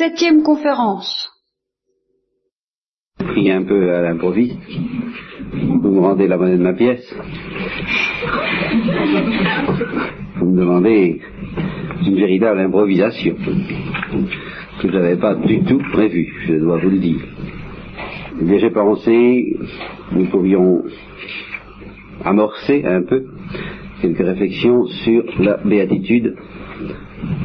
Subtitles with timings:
[0.00, 1.28] Septième conférence.
[3.18, 4.56] Pris un peu à l'improviste.
[5.52, 7.04] Vous me rendez la monnaie de ma pièce.
[10.38, 11.20] Vous me demandez
[12.06, 13.36] une véritable improvisation
[14.80, 17.20] que je n'avais pas du tout prévu, je dois vous le dire.
[18.40, 19.54] J'ai pensé,
[20.12, 20.82] nous pourrions
[22.24, 23.26] amorcer un peu
[24.00, 26.36] quelques réflexions sur la béatitude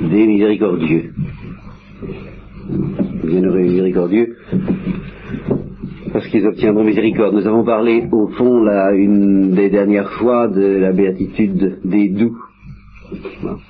[0.10, 1.12] des miséricordieux.
[2.68, 4.38] Bienheureux miséricordieux,
[6.12, 7.36] parce qu'ils obtiendront miséricorde.
[7.36, 12.36] Nous avons parlé, au fond, là, une des dernières fois, de la béatitude des doux.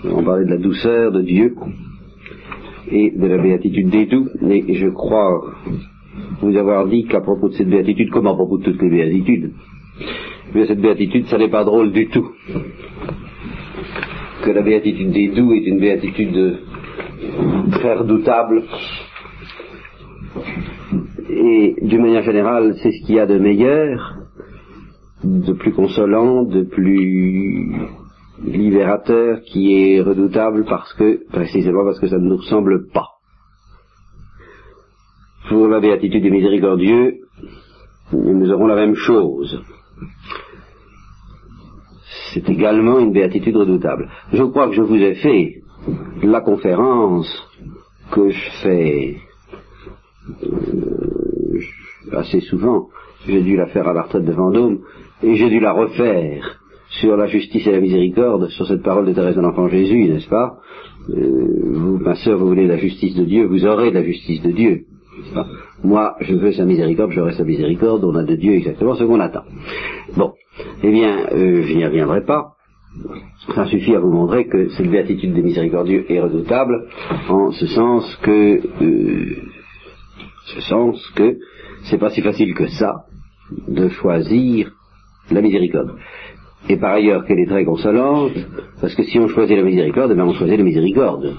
[0.06, 1.56] Avons parlé de la douceur de Dieu
[2.90, 5.44] et de la béatitude des doux, et je crois
[6.42, 9.52] vous avoir dit qu'à propos de cette béatitude, comme à propos de toutes les béatitudes,
[10.54, 12.30] mais cette béatitude, ça n'est pas drôle du tout.
[14.42, 16.60] Que la béatitude des doux est une béatitude
[17.72, 18.64] très redoutable.
[21.30, 24.18] Et d'une manière générale, c'est ce qu'il y a de meilleur,
[25.24, 27.74] de plus consolant, de plus
[28.44, 33.10] libérateur, qui est redoutable parce que, précisément parce que ça ne nous ressemble pas.
[35.50, 37.20] Pour la béatitude des miséricordieux,
[38.12, 39.64] nous aurons la même chose
[42.36, 44.10] c'est également une béatitude redoutable.
[44.34, 45.62] Je crois que je vous ai fait
[46.24, 47.28] la conférence
[48.12, 49.16] que je fais
[50.44, 51.60] euh,
[52.18, 52.88] assez souvent.
[53.28, 54.80] J'ai dû la faire à la retraite de Vendôme
[55.24, 56.60] et j'ai dû la refaire
[57.02, 60.30] sur la justice et la miséricorde, sur cette parole de Thérèse de l'Enfant Jésus, n'est-ce
[60.30, 60.60] pas?
[61.10, 64.52] Euh, Vous, ma sœur, vous voulez la justice de Dieu, vous aurez la justice de
[64.52, 64.86] Dieu.
[65.84, 69.20] Moi, je veux sa miséricorde, j'aurai sa miséricorde, on a de Dieu exactement ce qu'on
[69.20, 69.44] attend.
[70.16, 70.34] Bon,
[70.84, 72.55] eh bien, euh, je n'y reviendrai pas.
[73.54, 76.88] Ça suffit à vous montrer que cette béatitude des miséricordieux est redoutable,
[77.30, 79.36] en ce sens que, euh,
[80.46, 81.38] ce sens que
[81.84, 83.06] c'est pas si facile que ça
[83.68, 84.72] de choisir
[85.32, 85.96] la miséricorde.
[86.68, 88.34] Et par ailleurs qu'elle est très consolante,
[88.82, 91.36] parce que si on choisit la miséricorde, eh on choisit la miséricorde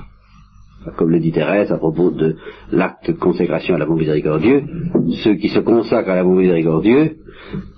[0.96, 2.36] comme le dit Thérèse à propos de
[2.70, 4.62] l'acte de consécration à l'amour miséricordieux,
[5.24, 7.16] ceux qui se consacrent à l'amour miséricordieux,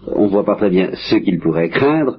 [0.07, 2.19] on ne voit pas très bien ce qu'ils pourraient craindre,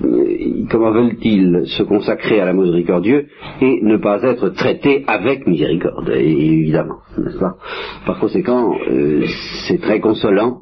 [0.00, 3.26] comment veulent-ils se consacrer à l'amour miséricordieux
[3.60, 7.56] et ne pas être traités avec miséricorde, évidemment, n'est-ce pas?
[8.06, 9.24] Par conséquent, euh,
[9.66, 10.60] c'est très consolant,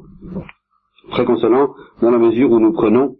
[1.11, 1.69] très consolant
[2.01, 3.15] dans la mesure où nous prenons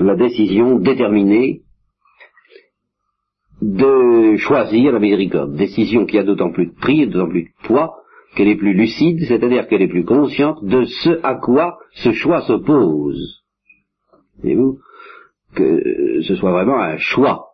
[0.00, 1.62] la décision déterminée
[3.62, 5.56] de choisir la miséricorde.
[5.56, 7.94] Décision qui a d'autant plus de prix et d'autant plus de poids
[8.36, 12.42] qu'elle est plus lucide, c'est-à-dire qu'elle est plus consciente de ce à quoi ce choix
[12.42, 13.42] s'oppose.
[14.40, 14.78] Voyez-vous
[15.54, 17.46] Que ce soit vraiment un choix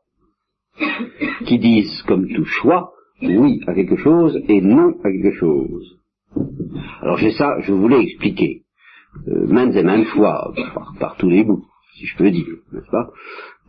[1.46, 5.98] qui dise, comme tout choix, oui à quelque chose et non à quelque chose.
[7.00, 8.62] Alors j'ai ça, je voulais expliquer,
[9.28, 10.52] euh, maintes et maintes fois,
[10.98, 11.64] par, tous les bouts,
[11.96, 13.10] si je peux dire, n'est-ce pas?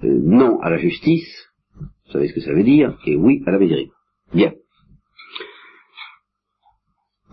[0.04, 1.48] Euh, Non à la justice,
[1.80, 3.98] vous savez ce que ça veut dire Et oui à la miséricorde.
[4.34, 4.54] Bien.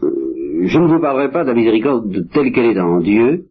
[0.02, 3.46] Euh, je ne vous parlerai pas de la miséricorde telle qu'elle est dans Dieu,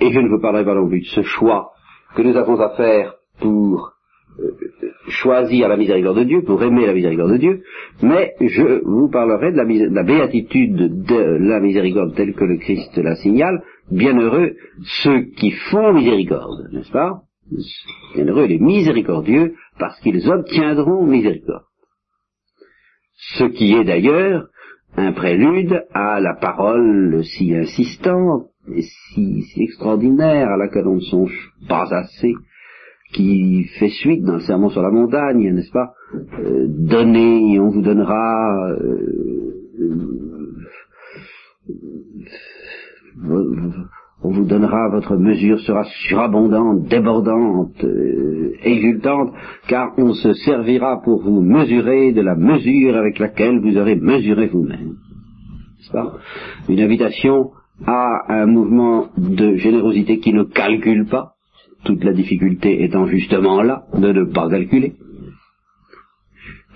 [0.00, 1.70] et je ne vous parlerai pas non plus de ce choix
[2.14, 3.92] que nous avons à faire pour
[4.38, 4.50] euh,
[5.08, 7.62] choisir la miséricorde de Dieu, pour aimer la miséricorde de Dieu,
[8.02, 12.58] mais je vous parlerai de la, de la béatitude de la miséricorde telle que le
[12.58, 14.54] Christ la signale, bienheureux
[15.02, 17.22] ceux qui font miséricorde, n'est-ce pas?
[18.14, 21.64] Bienheureux les miséricordieux, parce qu'ils obtiendront miséricorde.
[23.36, 24.46] Ce qui est d'ailleurs
[24.96, 31.52] un prélude à la parole si insistante et si, extraordinaire à laquelle on ne songe
[31.68, 32.34] pas assez,
[33.12, 35.94] qui fait suite dans le sermon sur la montagne, n'est-ce pas?
[36.14, 38.70] Euh, Donnez, on vous donnera.
[38.70, 39.50] Euh,
[43.28, 43.70] euh,
[44.22, 49.32] on vous donnera, votre mesure sera surabondante, débordante, euh, exultante,
[49.66, 54.48] car on se servira pour vous mesurer de la mesure avec laquelle vous aurez mesuré
[54.48, 54.96] vous-même.
[55.78, 56.18] N'est-ce pas?
[56.68, 57.50] Une invitation
[57.86, 61.34] à un mouvement de générosité qui ne calcule pas,
[61.84, 64.94] toute la difficulté étant justement là, de ne pas calculer.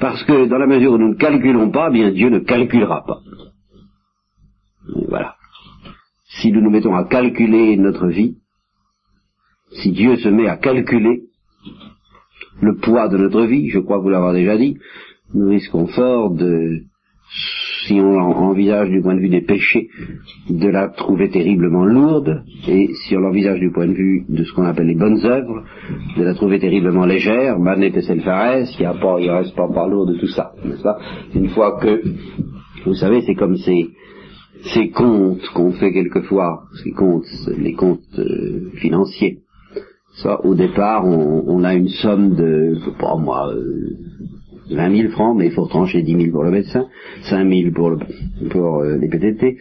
[0.01, 3.21] Parce que dans la mesure où nous ne calculons pas, bien Dieu ne calculera pas.
[5.09, 5.37] voilà
[6.41, 8.37] si nous nous mettons à calculer notre vie,
[9.83, 11.23] si Dieu se met à calculer
[12.61, 14.77] le poids de notre vie, je crois vous l'avoir déjà dit,
[15.33, 16.83] nous risquons fort de
[17.87, 19.89] si on l'envisage du point de vue des péchés,
[20.49, 24.53] de la trouver terriblement lourde, et si on l'envisage du point de vue de ce
[24.53, 25.63] qu'on appelle les bonnes œuvres,
[26.17, 28.91] de la trouver terriblement légère, Manet et Selfares, il
[29.21, 30.99] il reste pas par lourd de tout ça, n'est-ce pas?
[31.35, 32.03] Une fois que,
[32.85, 33.89] vous savez, c'est comme ces,
[34.73, 37.27] ces comptes qu'on fait quelquefois, ces comptes,
[37.59, 39.39] les comptes euh, financiers.
[40.23, 43.97] Ça, au départ, on, a une somme de, je sais pas moi, euh,
[44.71, 46.87] 20 000 francs, mais il faut trancher 10 000 pour le médecin,
[47.23, 47.99] 5 000 pour, le,
[48.51, 49.57] pour euh, les PTT,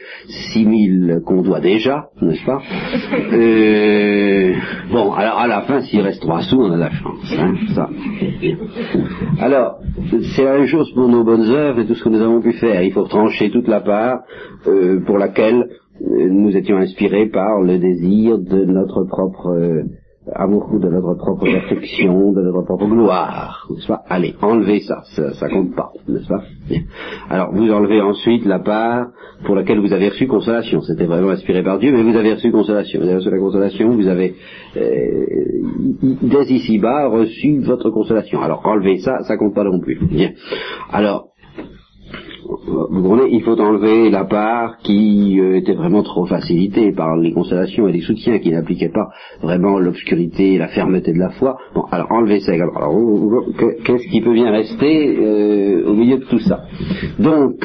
[0.53, 2.61] 6 000 qu'on doit déjà, n'est-ce pas?
[3.33, 4.53] Euh,
[4.91, 7.33] Bon, alors à la fin, s'il reste 3 sous, on a la chance.
[7.37, 7.89] Hein, ça.
[9.39, 9.79] Alors,
[10.35, 12.53] c'est la même chose pour nos bonnes œuvres et tout ce que nous avons pu
[12.53, 12.81] faire.
[12.83, 14.19] Il faut trancher toute la part
[14.67, 15.67] euh, pour laquelle
[16.01, 19.83] nous étions inspirés par le désir de notre propre
[20.35, 23.67] amour de notre propre perfection, de notre propre gloire,
[24.09, 25.03] Allez, enlevez ça,
[25.33, 26.43] ça, compte pas, n'est-ce pas?
[27.29, 29.07] Alors, vous enlevez ensuite la part
[29.45, 30.81] pour laquelle vous avez reçu consolation.
[30.81, 32.99] C'était vraiment inspiré par Dieu, mais vous avez reçu consolation.
[32.99, 34.35] Vous avez reçu la consolation, vous avez,
[34.77, 35.25] euh,
[36.21, 38.41] dès ici-bas, reçu votre consolation.
[38.41, 39.99] Alors, enlevez ça, ça compte pas non plus.
[40.91, 41.32] Alors,
[42.47, 47.31] vous comprenez, il faut enlever la part qui euh, était vraiment trop facilitée par les
[47.31, 49.09] constellations et les soutiens qui n'appliquaient pas
[49.41, 51.57] vraiment l'obscurité et la fermeté de la foi.
[51.73, 52.53] Bon, alors enlevez ça.
[52.53, 52.93] Alors,
[53.85, 56.65] qu'est-ce qui peut bien rester euh, au milieu de tout ça?
[57.19, 57.55] Donc,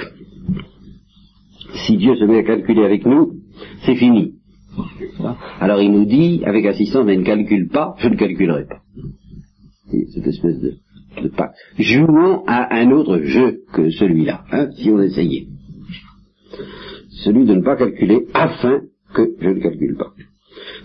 [1.87, 3.33] si Dieu se met à calculer avec nous,
[3.85, 4.35] c'est fini.
[5.61, 8.81] Alors il nous dit, avec assistance, mais ne calcule pas, je ne calculerai pas.
[10.15, 10.75] Cette espèce de
[11.27, 11.51] pas.
[11.79, 15.47] Jouons à un autre jeu que celui-là, hein, si on essayait.
[17.25, 18.83] Celui de ne pas calculer afin
[19.15, 20.13] que je ne calcule pas.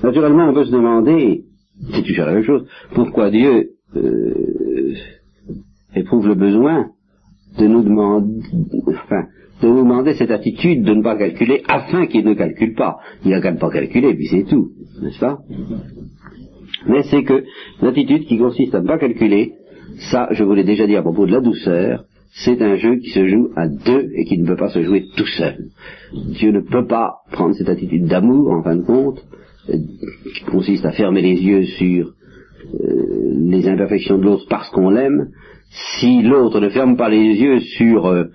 [0.04, 1.44] Naturellement, on peut se demander,
[1.92, 4.94] c'est toujours la même chose, pourquoi Dieu euh,
[5.96, 6.88] éprouve le besoin
[7.58, 8.42] de nous demander,
[8.88, 9.28] enfin,
[9.62, 12.98] de nous demander cette attitude de ne pas calculer afin qu'il ne calcule pas.
[13.24, 14.72] Il n'a qu'à ne pas calculer, puis c'est tout,
[15.02, 15.40] n'est-ce pas?
[16.88, 17.44] Mais c'est que
[17.82, 19.54] l'attitude qui consiste à ne pas calculer,
[20.12, 23.12] ça, je vous l'ai déjà dit à propos de la douceur, c'est un jeu qui
[23.12, 25.68] se joue à deux et qui ne peut pas se jouer tout seul.
[26.14, 29.24] Dieu ne peut pas prendre cette attitude d'amour, en fin de compte,
[29.70, 29.78] euh,
[30.34, 35.30] qui consiste à fermer les yeux sur euh, les imperfections de l'autre parce qu'on l'aime,
[36.00, 38.26] si l'autre ne ferme pas les yeux sur euh,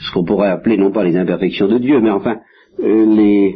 [0.00, 2.38] ce qu'on pourrait appeler non pas les imperfections de Dieu, mais enfin
[2.82, 3.54] les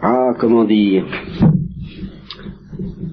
[0.00, 1.06] ah comment dire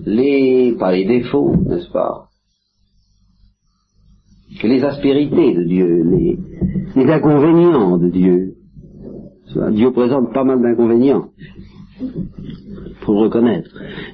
[0.10, 2.26] les, les défauts, n'est-ce pas?
[4.64, 6.04] Les aspérités de Dieu,
[6.96, 8.54] les, inconvénients de Dieu.
[9.72, 11.30] Dieu présente pas mal d'inconvénients.
[13.02, 13.70] Faut le reconnaître.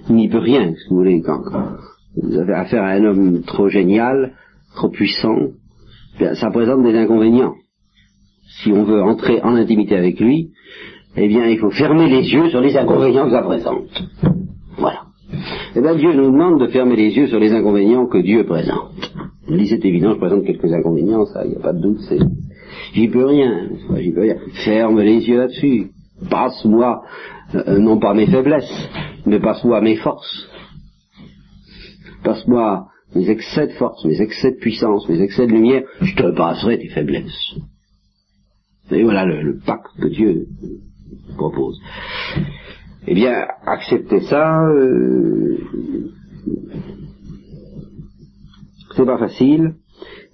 [0.09, 1.41] Il n'y peut rien, si vous voulez, quand
[2.21, 4.33] vous avez affaire à un homme trop génial,
[4.75, 5.37] trop puissant,
[6.19, 7.55] ça présente des inconvénients.
[8.61, 10.51] Si on veut entrer en intimité avec lui,
[11.17, 13.89] eh bien, il faut fermer les yeux sur les inconvénients que ça présente.
[15.77, 18.93] Eh bien, Dieu nous demande de fermer les yeux sur les inconvénients que Dieu présente.
[19.49, 21.99] Il dit, c'est évident, je présente quelques inconvénients, ça, il n'y a pas de doute,
[22.07, 22.19] c'est...
[22.93, 24.37] J'y peux rien, j'y peux rien.
[24.63, 25.91] Ferme les yeux là-dessus.
[26.29, 27.03] Passe-moi,
[27.55, 28.89] euh, non pas mes faiblesses,
[29.25, 30.47] mais passe-moi mes forces.
[32.23, 36.35] Passe-moi mes excès de force, mes excès de puissance, mes excès de lumière, je te
[36.35, 37.55] passerai tes faiblesses.
[38.91, 40.47] Et voilà le pacte que Dieu
[41.35, 41.79] propose.
[43.07, 45.57] Eh bien, accepter ça, euh,
[48.95, 49.75] c'est pas facile,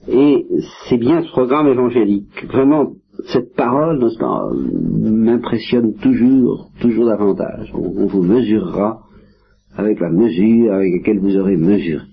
[0.07, 0.45] et
[0.87, 2.45] c'est bien ce programme évangélique.
[2.45, 2.93] Vraiment,
[3.27, 3.99] cette parole,
[5.01, 7.71] m'impressionne toujours, toujours davantage.
[7.73, 9.03] On, vous mesurera
[9.75, 12.05] avec la mesure avec laquelle vous aurez mesuré.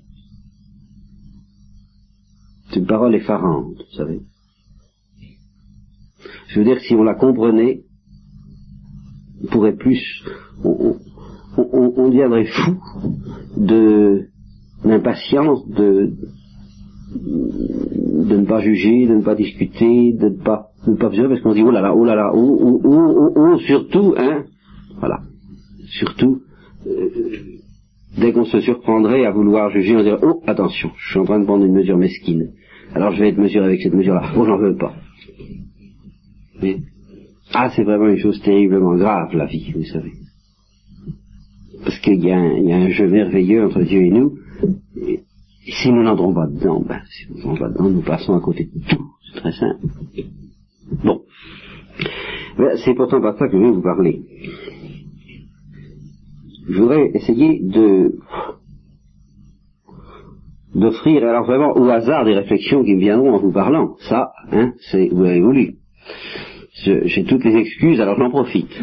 [2.71, 4.21] C'est une parole effarante, vous savez.
[6.49, 7.88] Je veux dire, si on la comprenait, on
[9.51, 10.01] pourrait plus
[10.65, 10.97] on,
[11.97, 12.77] on, deviendrait fou
[13.57, 14.29] de
[14.85, 16.13] d'impatience, de,
[17.17, 21.63] ne pas juger, de ne pas discuter, de ne pas, de ne parce qu'on dit
[21.63, 24.45] oh là là, oh là là, oh, oh, oh, oh, surtout, hein,
[25.01, 25.21] voilà,
[25.99, 26.43] surtout,
[26.87, 27.09] euh,
[28.19, 31.41] dès qu'on se surprendrait à vouloir juger, on dirait oh attention, je suis en train
[31.41, 32.53] de prendre une mesure mesquine,
[32.95, 34.95] alors je vais être mesuré avec cette mesure-là, oh j'en veux pas.
[37.55, 40.13] Ah c'est vraiment une chose terriblement grave la vie, vous savez
[41.89, 44.39] parce qu'il y, a un jeu merveilleux entre Dieu et nous.
[45.07, 45.21] Et,
[45.67, 48.65] si nous n'entrons pas dedans, ben, si nous n'entrons pas dedans, nous passons à côté
[48.65, 49.05] de tout.
[49.27, 49.87] C'est très simple.
[51.05, 51.23] Bon.
[52.59, 54.23] Ben, c'est pourtant pas ça que je vais vous parler.
[56.69, 58.13] Je voudrais essayer de
[60.75, 63.97] d'offrir alors vraiment au hasard des réflexions qui me viendront en vous parlant.
[64.09, 65.77] Ça, hein, c'est vous avez voulu.
[66.85, 68.71] J'ai toutes les excuses, alors j'en profite.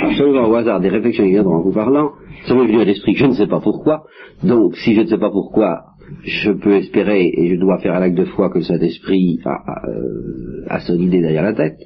[0.00, 2.12] Absolument au hasard des réflexions qui viendront en vous parlant,
[2.46, 4.04] ça m'est venu à l'esprit, je ne sais pas pourquoi.
[4.42, 5.84] Donc, si je ne sais pas pourquoi,
[6.24, 9.50] je peux espérer et je dois faire un acte de foi que cet esprit a,
[9.50, 11.78] a, euh, a son idée derrière la tête.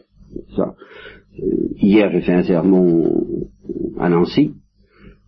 [0.56, 0.74] Ça.
[1.40, 3.24] Euh, hier, j'ai fait un sermon
[3.98, 4.52] à Nancy.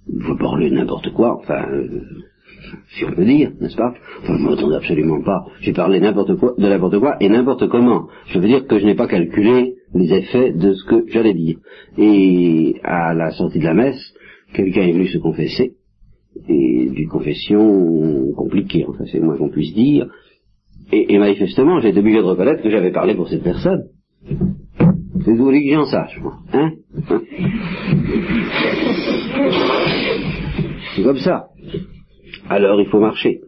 [0.06, 2.00] Vous parlez n'importe quoi, enfin, euh,
[2.90, 3.94] si on peut dire, n'est-ce pas?
[4.22, 5.44] Enfin, je ne m'attendais absolument pas.
[5.60, 8.08] J'ai parlé n'importe quoi, de n'importe quoi et n'importe comment.
[8.26, 11.58] Je veux dire que je n'ai pas calculé les effets de ce que j'allais dire.
[11.98, 14.14] Et à la sortie de la messe,
[14.54, 15.72] quelqu'un est venu se confesser,
[16.48, 20.06] et d'une confession compliquée, enfin c'est moins qu'on puisse dire,
[20.92, 23.84] et, manifestement j'ai été obligé de reconnaître que j'avais parlé pour cette personne.
[25.24, 26.70] C'est vous voulez que j'en sache, moi, hein?
[30.96, 31.48] C'est comme ça.
[32.50, 33.42] Alors il faut marcher.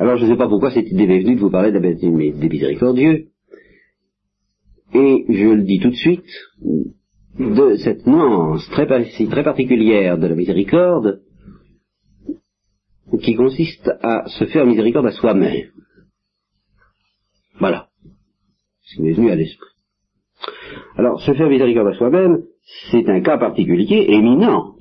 [0.00, 3.28] Alors je ne sais pas pourquoi cette idée m'est venue de vous parler des miséricordieux.
[4.92, 6.26] Et je le dis tout de suite,
[7.38, 11.20] de cette nuance très, très particulière de la miséricorde
[13.22, 15.68] qui consiste à se faire miséricorde à soi-même.
[17.60, 17.90] Voilà.
[18.82, 19.70] Ce qui m'est venu à l'esprit.
[20.96, 22.42] Alors, se faire miséricorde à soi-même,
[22.90, 24.74] c'est un cas particulier, éminent,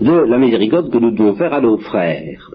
[0.00, 2.50] de la miséricorde que nous devons faire à nos frères.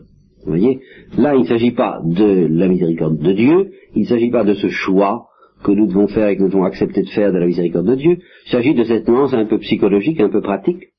[0.45, 0.79] Vous voyez
[1.17, 4.53] Là, il ne s'agit pas de la miséricorde de Dieu, il ne s'agit pas de
[4.53, 5.27] ce choix
[5.63, 7.95] que nous devons faire et que nous devons accepter de faire de la miséricorde de
[7.95, 10.89] Dieu, il s'agit de cette nuance un peu psychologique, un peu pratique,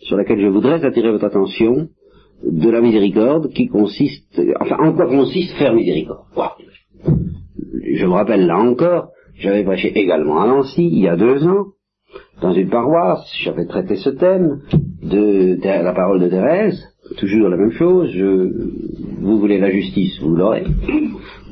[0.00, 1.88] sur laquelle je voudrais attirer votre attention,
[2.42, 6.24] de la miséricorde qui consiste, enfin, en quoi consiste faire miséricorde.
[7.94, 11.66] Je me rappelle là encore, j'avais prêché également à Nancy, il y a deux ans,
[12.40, 14.60] dans une paroisse, j'avais traité ce thème
[15.02, 16.82] de, la parole de Thérèse,
[17.18, 18.14] toujours la même chose,
[19.20, 20.64] vous voulez la justice, vous l'aurez.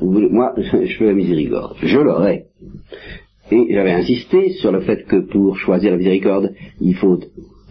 [0.01, 2.45] moi, je veux la miséricorde, je l'aurai.
[3.51, 7.19] Et j'avais insisté sur le fait que pour choisir la miséricorde, il faut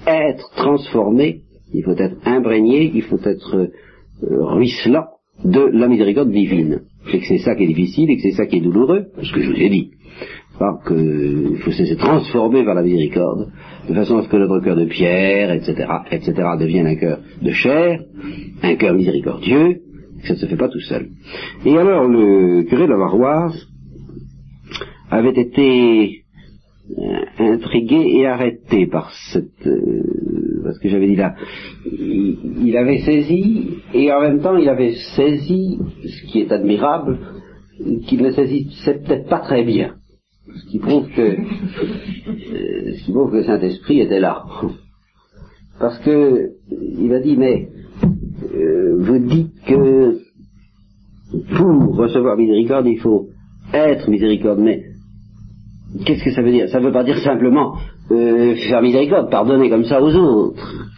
[0.07, 1.43] être transformé,
[1.73, 3.69] il faut être imprégné, il faut être euh,
[4.23, 5.07] ruisselant
[5.45, 6.83] de la miséricorde divine.
[7.13, 9.33] Et que c'est ça qui est difficile et que c'est ça qui est douloureux, ce
[9.33, 9.91] que je vous ai dit.
[10.87, 13.49] Qu'il faut se transformer vers la miséricorde,
[13.89, 17.51] de façon à ce que notre cœur de pierre, etc., etc., devienne un cœur de
[17.51, 18.01] chair,
[18.63, 19.81] un cœur miséricordieux,
[20.25, 21.09] ça ne se fait pas tout seul.
[21.65, 23.69] Et alors le curé de la Varoise
[25.11, 26.25] avait été
[26.99, 30.03] euh, intrigué et arrêté par cette euh,
[30.65, 31.35] parce que j'avais dit là
[31.87, 37.19] il, avait saisi et en même temps il avait saisi ce qui est admirable
[38.07, 39.98] qu'il ne saisissait peut-être pas très bien
[40.57, 41.37] ce qui prouve que euh,
[42.97, 44.45] ce qui prouve que le Saint Esprit était là
[45.79, 47.69] parce que il m'a dit mais
[48.99, 50.19] vous dites que
[51.57, 53.29] pour recevoir miséricorde, il faut
[53.73, 54.83] être miséricorde, mais
[56.05, 56.69] qu'est-ce que ça veut dire?
[56.69, 57.77] Ça ne veut pas dire simplement
[58.11, 60.89] euh, faire miséricorde, pardonner comme ça aux autres.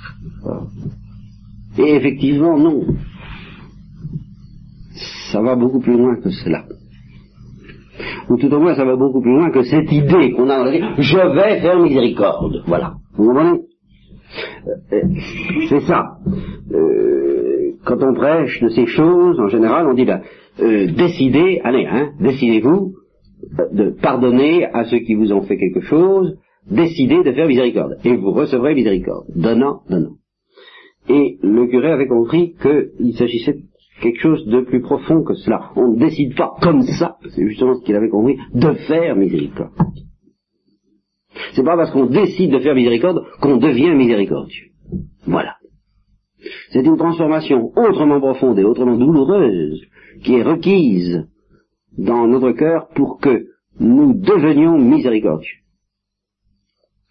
[1.78, 2.84] Et effectivement, non.
[5.32, 6.64] Ça va beaucoup plus loin que cela.
[8.30, 10.64] Ou tout au moins, ça va beaucoup plus loin que cette idée qu'on a dans
[10.64, 12.62] la vie, je vais faire miséricorde.
[12.66, 12.94] Voilà.
[13.16, 13.60] Vous comprenez
[14.66, 15.02] euh, euh,
[15.68, 16.18] C'est ça
[17.84, 20.22] quand on prêche de ces choses, en général, on dit là,
[20.60, 22.94] euh, décidez, allez, hein, décidez-vous
[23.72, 26.36] de pardonner à ceux qui vous ont fait quelque chose,
[26.70, 30.16] décidez de faire miséricorde, et vous recevrez miséricorde, donnant, donnant.
[31.08, 33.56] Et le curé avait compris qu'il s'agissait
[34.00, 35.70] quelque chose de plus profond que cela.
[35.76, 39.72] On ne décide pas comme ça, c'est justement ce qu'il avait compris, de faire miséricorde.
[41.54, 44.68] C'est pas parce qu'on décide de faire miséricorde qu'on devient miséricordieux.
[45.26, 45.56] Voilà.
[46.70, 49.80] C'est une transformation autrement profonde et autrement douloureuse
[50.22, 51.28] qui est requise
[51.96, 53.46] dans notre cœur pour que
[53.78, 55.58] nous devenions miséricordieux.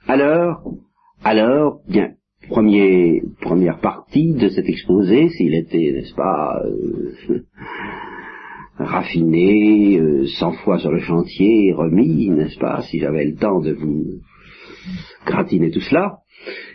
[0.08, 0.63] Alors,
[1.24, 2.13] alors, bien,
[2.49, 7.39] première partie de cet exposé, s'il était, n'est-ce pas, euh,
[8.77, 13.73] raffiné, euh, cent fois sur le chantier, remis, n'est-ce pas, si j'avais le temps de
[13.73, 14.21] vous
[15.25, 16.19] gratiner tout cela,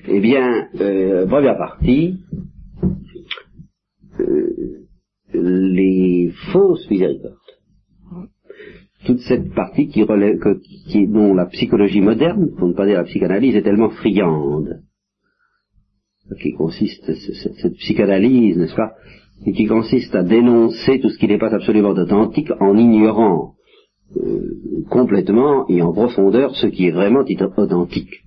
[0.08, 2.18] eh bien, euh, première partie,
[4.20, 4.86] euh,
[5.32, 7.38] les fausses miséricordes.
[9.06, 10.38] Toute cette partie qui relève,
[11.08, 14.83] dont la psychologie moderne, pour ne pas dire la psychanalyse, est tellement friande,
[16.34, 18.94] qui consiste, cette, psychanalyse, n'est-ce pas,
[19.46, 23.54] et qui consiste à dénoncer tout ce qui n'est pas absolument authentique en ignorant
[24.16, 27.24] euh, complètement et en profondeur ce qui est vraiment
[27.56, 28.22] authentique.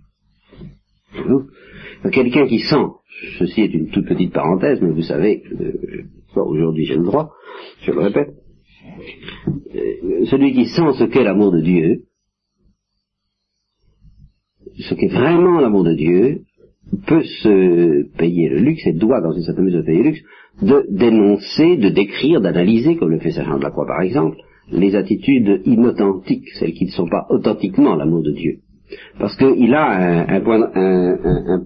[2.12, 2.86] Quelqu'un qui sent,
[3.40, 6.04] ceci est une toute petite parenthèse, mais vous savez, euh,
[6.36, 7.32] aujourd'hui j'ai le droit,
[7.82, 8.34] je le répète,
[9.76, 12.04] euh, celui qui sent ce qu'est l'amour de Dieu,
[14.80, 16.42] ce qu'est vraiment l'amour de Dieu,
[17.06, 20.24] peut se payer le luxe et doit, dans une certaine mesure, payer le luxe
[20.62, 24.38] de dénoncer, de décrire, d'analyser, comme le fait Saint Jean de la Croix par exemple,
[24.72, 28.60] les attitudes inauthentiques, celles qui ne sont pas authentiquement l'amour de Dieu.
[29.20, 31.64] Parce qu'il a un, point, un,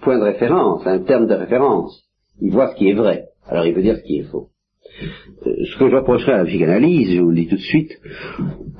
[0.00, 2.04] point de référence, un terme de référence.
[2.40, 4.49] Il voit ce qui est vrai, alors il peut dire ce qui est faux.
[5.46, 7.92] Euh, ce que je reprocherais à la psychanalyse, je vous le dis tout de suite,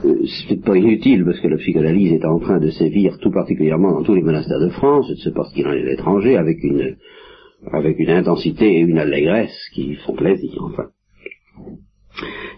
[0.04, 0.16] euh,
[0.48, 4.02] c'est pas inutile parce que la psychanalyse est en train de sévir tout particulièrement dans
[4.02, 6.96] tous les monastères de France, je ne sais pas ce qu'il avec une,
[7.72, 10.88] avec une intensité et une allégresse qui font plaisir, enfin.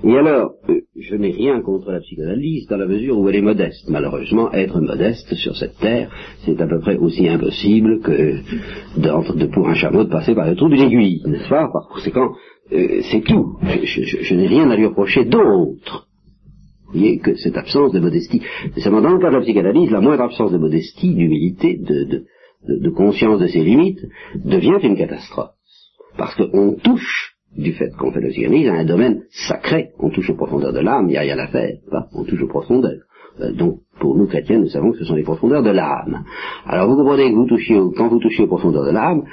[0.05, 3.43] Et alors, euh, je n'ai rien contre la psychanalyse dans la mesure où elle est
[3.43, 3.89] modeste.
[3.89, 6.11] Malheureusement, être modeste sur cette terre,
[6.45, 8.39] c'est à peu près aussi impossible que
[8.97, 11.69] de, pour un chameau de passer par le trou d'une aiguille, n'est-ce pas?
[11.73, 12.33] Par conséquent,
[12.71, 13.57] euh, c'est tout.
[13.63, 16.09] Je, n'ai rien à lui reprocher d'autre.
[16.87, 18.43] Vous voyez que cette absence de modestie.
[18.75, 22.25] Mais seulement dans le cas de la psychanalyse, la moindre absence de modestie, d'humilité, de,
[22.69, 24.05] de conscience de ses limites,
[24.35, 25.53] devient une catastrophe.
[26.17, 29.91] Parce qu'on touche du fait qu'on fait le psychanalyse à un domaine sacré.
[29.99, 31.77] On touche aux profondeurs de l'âme, il n'y a rien à faire.
[32.15, 33.01] On touche aux profondeurs.
[33.41, 36.25] Euh, donc, pour nous chrétiens, nous savons que ce sont les profondeurs de l'âme.
[36.67, 39.25] Alors, vous comprenez que vous touchez quand vous touchez aux profondeurs de l'âme,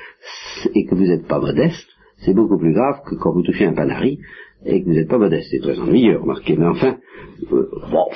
[0.73, 1.88] et que vous n'êtes pas modeste,
[2.21, 4.19] c'est beaucoup plus grave que quand vous touchez un panari,
[4.65, 5.47] et que vous n'êtes pas modeste.
[5.51, 6.57] C'est très ennuyeux, remarquez.
[6.57, 6.97] Mais enfin,
[7.51, 8.07] euh, bon,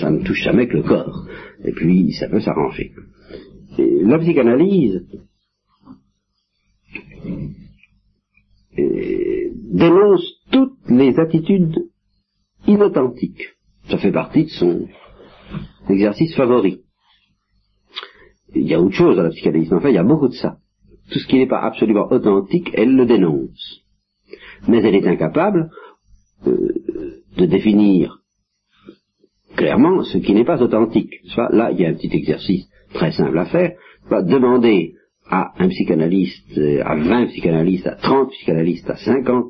[0.00, 1.26] ça ne touche jamais que le corps.
[1.64, 2.92] Et puis, ça peut s'arranger.
[3.78, 5.04] La psychanalyse,
[9.74, 11.90] dénonce toutes les attitudes
[12.66, 13.56] inauthentiques.
[13.90, 14.86] Ça fait partie de son
[15.88, 16.82] exercice favori.
[18.54, 20.58] Il y a autre chose à la psychanalyse, enfin il y a beaucoup de ça.
[21.10, 23.82] Tout ce qui n'est pas absolument authentique, elle le dénonce.
[24.68, 25.70] Mais elle est incapable
[26.46, 26.68] euh,
[27.36, 28.20] de définir
[29.56, 31.20] clairement ce qui n'est pas authentique.
[31.36, 33.72] Là, il y a un petit exercice très simple à faire.
[34.10, 34.94] demander
[35.30, 39.46] à un psychanalyste, euh, à 20 psychanalystes, à 30 psychanalystes, à 50,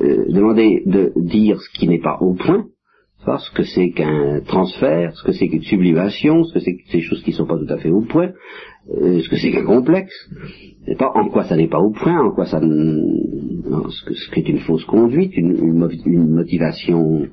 [0.00, 2.66] euh, demander de dire ce qui n'est pas au point,
[3.24, 7.00] ce que c'est qu'un transfert, ce que c'est qu'une sublimation, ce que c'est que ces
[7.00, 8.32] choses qui ne sont pas tout à fait au point,
[8.90, 10.14] euh, ce que c'est qu'un complexe,
[10.98, 14.48] pas en quoi ça n'est pas au point, en quoi ça, ce, que, ce qu'est
[14.48, 17.28] une fausse conduite, une, motivation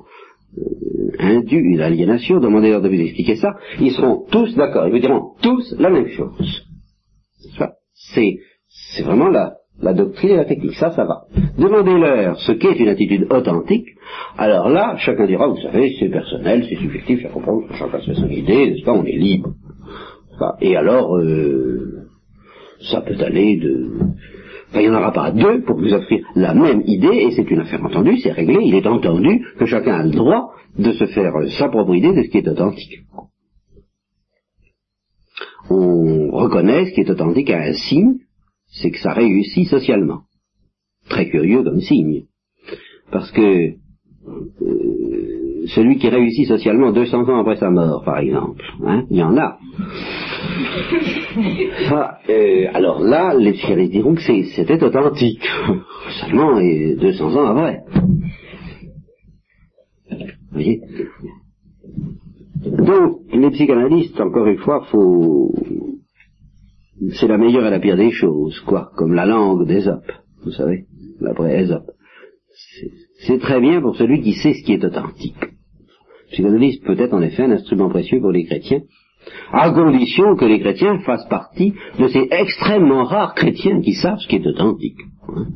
[1.19, 5.32] indue, une aliénation, demandez-leur de vous expliquer ça, ils seront tous d'accord, ils vous diront
[5.41, 6.65] tous la même chose.
[7.93, 10.76] C'est, c'est vraiment la, la doctrine et la technique.
[10.76, 11.24] Ça, ça va.
[11.58, 13.88] Demandez-leur ce qu'est une attitude authentique.
[14.38, 18.20] Alors là, chacun dira, vous savez, c'est personnel, c'est subjectif, ça comprend, chacun se fait
[18.20, 19.54] son idée, n'est-ce pas, on est libre.
[20.62, 22.06] Et alors, euh,
[22.92, 23.89] ça peut aller de...
[24.70, 27.50] Enfin, il n'y en aura pas deux pour vous offrir la même idée, et c'est
[27.50, 31.06] une affaire entendue, c'est réglé, il est entendu que chacun a le droit de se
[31.08, 33.00] faire sa propre idée de ce qui est authentique
[35.70, 38.15] on reconnaît ce qui est authentique à un signe,
[38.71, 40.21] c'est que ça réussit socialement.
[41.10, 42.25] Très curieux comme signe.
[43.12, 43.75] Parce que euh,
[45.67, 49.36] celui qui réussit socialement 200 ans après sa mort, par exemple, hein, il y en
[49.38, 49.58] a.
[52.29, 55.47] Euh, alors là, les psychanalystes diront que c'était authentique.
[56.21, 57.84] Seulement 200 ans après.
[60.10, 60.17] Vous
[60.51, 60.82] voyez?
[62.65, 65.53] Donc, les psychanalystes, encore une fois, faut...
[67.14, 70.12] c'est la meilleure et la pire des choses, quoi, comme la langue d'Ésope,
[70.44, 70.86] vous savez,
[71.22, 71.92] d'après Ésope.
[73.26, 75.42] C'est très bien pour celui qui sait ce qui est authentique.
[75.42, 78.82] Le psychanalyste peut être en effet un instrument précieux pour les chrétiens,
[79.52, 84.28] à condition que les chrétiens fassent partie de ces extrêmement rares chrétiens qui savent ce
[84.28, 85.00] qui est authentique.
[85.28, 85.48] Hein,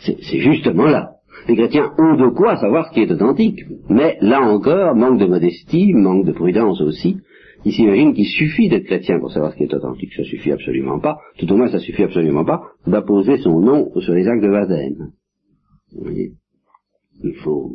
[0.00, 1.16] c'est justement là
[1.48, 3.60] les chrétiens ont de quoi savoir ce qui est authentique.
[3.88, 7.18] Mais là encore, manque de modestie, manque de prudence aussi.
[7.66, 10.12] Ils s'imaginent qu'il suffit d'être chrétien pour savoir ce qui est authentique.
[10.16, 11.18] Ça suffit absolument pas.
[11.36, 15.10] Tout au moins, ça suffit absolument pas d'apposer son nom sur les actes de baptême.
[15.92, 16.30] Vous voyez
[17.24, 17.72] Il faut,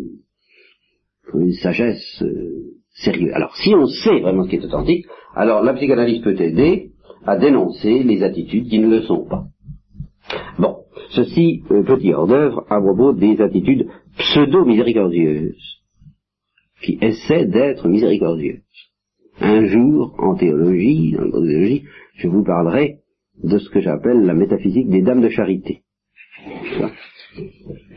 [1.34, 2.72] une sagesse euh,
[3.04, 3.34] sérieuse.
[3.34, 6.92] Alors, si on sait vraiment ce qui est authentique, alors la psychanalyse peut aider
[7.26, 9.44] à dénoncer les attitudes qui ne le sont pas.
[10.58, 10.78] Bon,
[11.10, 15.82] Ceci, euh, petit hors d'œuvre, à propos des attitudes pseudo-miséricordieuses,
[16.82, 18.62] qui essaient d'être miséricordieuses.
[19.42, 21.84] Un jour, en théologie, dans théologie,
[22.16, 23.00] je vous parlerai
[23.44, 25.82] de ce que j'appelle la métaphysique des dames de charité.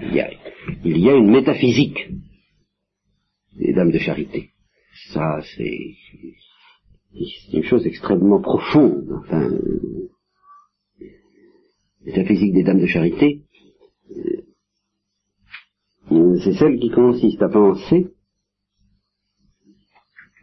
[0.03, 2.09] Il y, a, une métaphysique
[3.59, 4.53] des dames de charité.
[5.13, 5.97] Ça, c'est
[7.53, 9.21] une chose extrêmement profonde.
[9.21, 9.51] Enfin,
[12.07, 13.43] métaphysique des dames de charité,
[16.11, 18.09] euh, c'est celle qui consiste à penser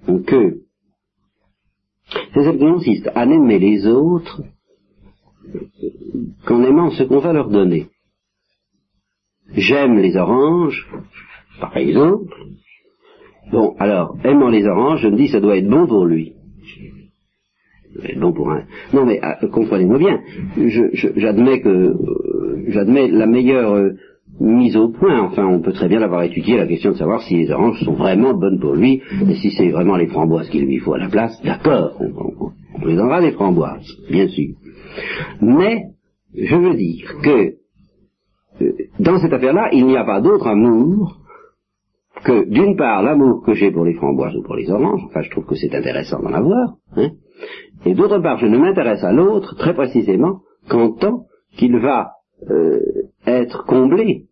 [0.05, 0.61] que
[2.33, 4.41] c'est celle qui consiste à n'aimer les autres
[6.45, 7.87] qu'en aimant ce qu'on va leur donner.
[9.53, 10.87] J'aime les oranges,
[11.59, 12.33] par exemple.
[13.51, 16.35] Bon, alors, aimant les oranges, je me dis ça doit être bon pour lui.
[18.17, 18.63] Bon pour un.
[18.93, 20.21] Non mais ah, comprenez-moi bien.
[21.17, 23.91] J'admets que euh, j'admets la meilleure euh,
[24.39, 25.19] mise au point.
[25.21, 27.93] Enfin, on peut très bien l'avoir étudié la question de savoir si les oranges sont
[27.93, 31.09] vraiment bonnes pour lui et si c'est vraiment les framboises qu'il lui faut à la
[31.09, 31.39] place.
[31.43, 34.55] D'accord, on, on, les donnera des framboises, bien sûr.
[35.41, 35.83] Mais
[36.33, 37.53] je veux dire que
[38.61, 41.17] euh, dans cette affaire-là, il n'y a pas d'autre amour
[42.23, 45.29] que, d'une part, l'amour que j'ai pour les framboises ou pour les oranges, enfin je
[45.31, 47.09] trouve que c'est intéressant d'en avoir, hein,
[47.85, 51.25] et d'autre part, je ne m'intéresse à l'autre très précisément qu'en tant
[51.57, 52.11] qu'il va
[52.49, 52.79] euh,
[53.25, 54.25] être comblé,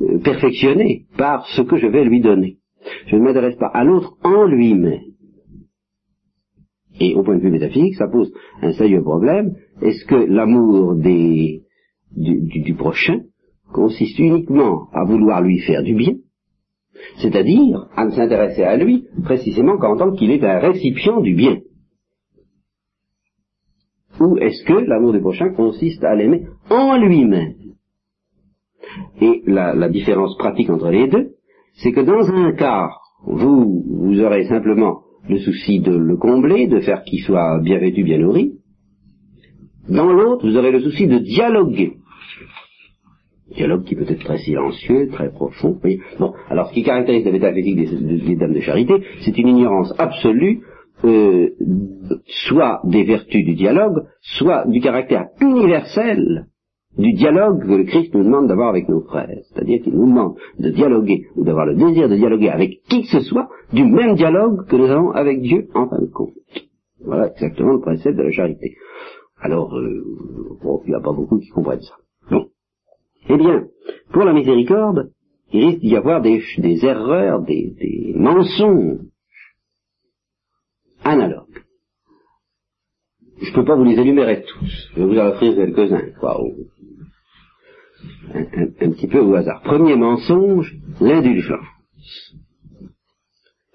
[0.00, 2.58] euh, perfectionné par ce que je vais lui donner.
[3.06, 5.00] Je ne m'intéresse pas à l'autre en lui-même.
[7.00, 9.54] Et au point de vue métaphysique, ça pose un sérieux problème.
[9.80, 11.62] Est-ce que l'amour du,
[12.14, 13.22] du prochain
[13.72, 16.14] consiste uniquement à vouloir lui faire du bien,
[17.20, 21.58] c'est-à-dire à ne s'intéresser à lui précisément qu'en tant qu'il est un récipient du bien
[24.22, 27.54] Ou est-ce que l'amour du prochain consiste à l'aimer en lui-même?
[29.20, 31.30] Et la, différence pratique entre les deux,
[31.74, 32.90] c'est que dans un cas,
[33.24, 38.18] vous, aurez simplement le souci de le combler, de faire qu'il soit bien vêtu, bien
[38.18, 38.52] nourri.
[39.88, 41.94] Dans l'autre, vous aurez le souci de dialoguer
[43.54, 45.78] dialogue qui peut être très silencieux, très profond.
[46.18, 50.62] Bon, alors ce qui caractérise la métaphysique des, dames de charité, c'est une ignorance absolue,
[51.04, 51.50] euh,
[52.26, 56.46] soit des vertus du dialogue, soit du caractère universel
[56.98, 59.38] du dialogue que le Christ nous demande d'avoir avec nos frères.
[59.48, 63.08] C'est-à-dire qu'il nous demande de dialoguer ou d'avoir le désir de dialoguer avec qui que
[63.08, 66.34] ce soit du même dialogue que nous avons avec Dieu en fin de compte.
[67.04, 68.76] Voilà exactement le principe de la charité.
[69.40, 70.04] Alors, euh,
[70.84, 71.96] il n'y a pas beaucoup qui comprennent ça.
[72.30, 72.46] Bon.
[73.28, 73.64] Eh bien,
[74.12, 75.10] pour la miséricorde,
[75.52, 76.40] il risque d'y avoir des,
[76.84, 79.00] erreurs, des, mensonges
[81.04, 81.62] analogues.
[83.40, 84.90] Je ne peux pas vous les énumérer tous.
[84.94, 86.40] Je vais vous en offrir quelques-uns, quoi.
[88.34, 89.62] Un, petit peu au hasard.
[89.62, 91.66] Premier mensonge, l'indulgence.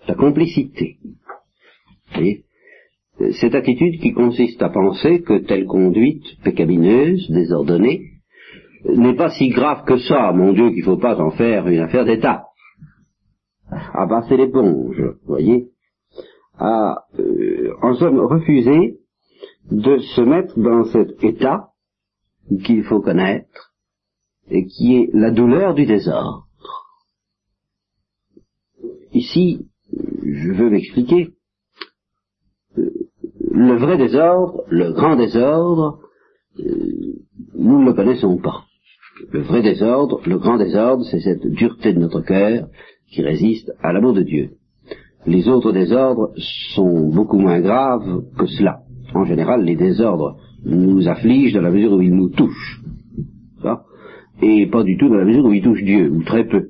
[0.08, 0.98] La complicité.
[1.04, 2.44] Vous voyez
[3.42, 8.18] Cette attitude qui consiste à penser que telle conduite pécamineuse, désordonnée,
[8.86, 11.80] n'est pas si grave que ça, mon Dieu, qu'il ne faut pas en faire une
[11.80, 12.46] affaire d'État.
[13.70, 15.68] À passer l'éponge, vous voyez,
[16.58, 19.00] à, euh, en somme, refuser
[19.72, 21.70] de se mettre dans cet état
[22.64, 23.74] qu'il faut connaître
[24.50, 26.48] et qui est la douleur du désordre.
[29.14, 31.34] Ici, je veux m'expliquer.
[32.76, 36.00] Le vrai désordre, le grand désordre,
[36.60, 36.64] euh,
[37.56, 38.64] nous ne le connaissons pas.
[39.32, 42.68] Le vrai désordre, le grand désordre, c'est cette dureté de notre cœur
[43.12, 44.52] qui résiste à l'amour de Dieu.
[45.28, 46.32] Les autres désordres
[46.76, 48.80] sont beaucoup moins graves que cela.
[49.14, 52.82] En général, les désordres nous affligent dans la mesure où ils nous touchent.
[54.42, 56.70] Et pas du tout dans la mesure où ils touchent Dieu, ou très peu.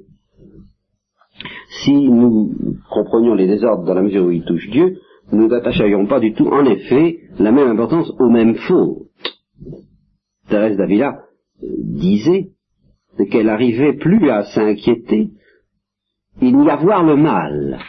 [1.84, 2.52] Si nous
[2.90, 4.98] comprenions les désordres dans la mesure où ils touchent Dieu,
[5.32, 9.04] nous n'attacherions pas du tout, en effet, la même importance aux mêmes fautes.
[10.50, 11.20] Thérèse d'Avila
[11.62, 12.52] disait
[13.30, 15.30] qu'elle n'arrivait plus à s'inquiéter,
[16.42, 17.80] il n'y a voir le mal.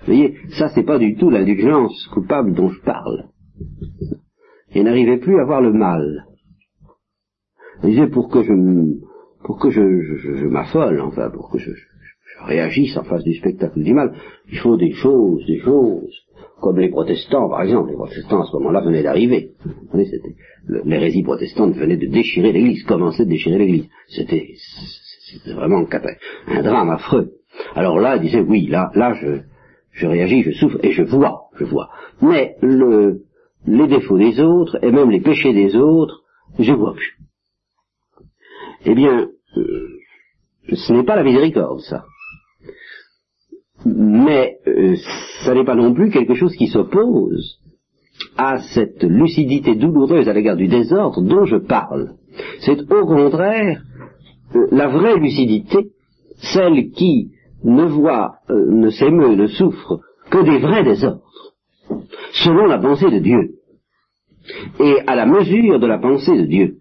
[0.00, 3.26] Vous voyez, ça c'est pas du tout l'indulgence coupable dont je parle.
[4.72, 6.26] Elle n'arrivait plus à voir le mal.
[7.82, 8.52] Elle disait pour que je
[9.44, 13.94] pour que je, m'affole, enfin, pour que je, je, réagisse en face du spectacle du
[13.94, 14.12] mal,
[14.50, 16.14] il faut des choses, des choses,
[16.60, 17.90] comme les protestants, par exemple.
[17.90, 19.52] Les protestants, à ce moment-là, venaient d'arriver.
[20.84, 23.88] L'hérésie protestante venait de déchirer l'Église, commençait de déchirer l'Église.
[24.08, 25.84] C'était vraiment
[26.46, 27.32] un drame affreux.
[27.74, 29.40] Alors là, il disait, oui, là, là, je,
[29.92, 31.90] je réagis, je souffre, et je vois, je vois.
[32.22, 33.22] Mais le,
[33.66, 36.22] les défauts des autres, et même les péchés des autres,
[36.58, 37.16] je vois plus.
[38.86, 39.88] Eh bien, euh,
[40.72, 42.04] ce n'est pas la miséricorde, ça
[43.84, 44.96] mais euh,
[45.44, 47.60] ça n'est pas non plus quelque chose qui s'oppose
[48.36, 52.14] à cette lucidité douloureuse à l'égard du désordre dont je parle.
[52.60, 53.82] C'est au contraire
[54.54, 55.90] euh, la vraie lucidité,
[56.52, 57.32] celle qui
[57.64, 61.22] ne voit, euh, ne s'émeut, ne souffre que des vrais désordres.
[62.44, 63.56] selon la pensée de Dieu,
[64.78, 66.76] et à la mesure de la pensée de Dieu.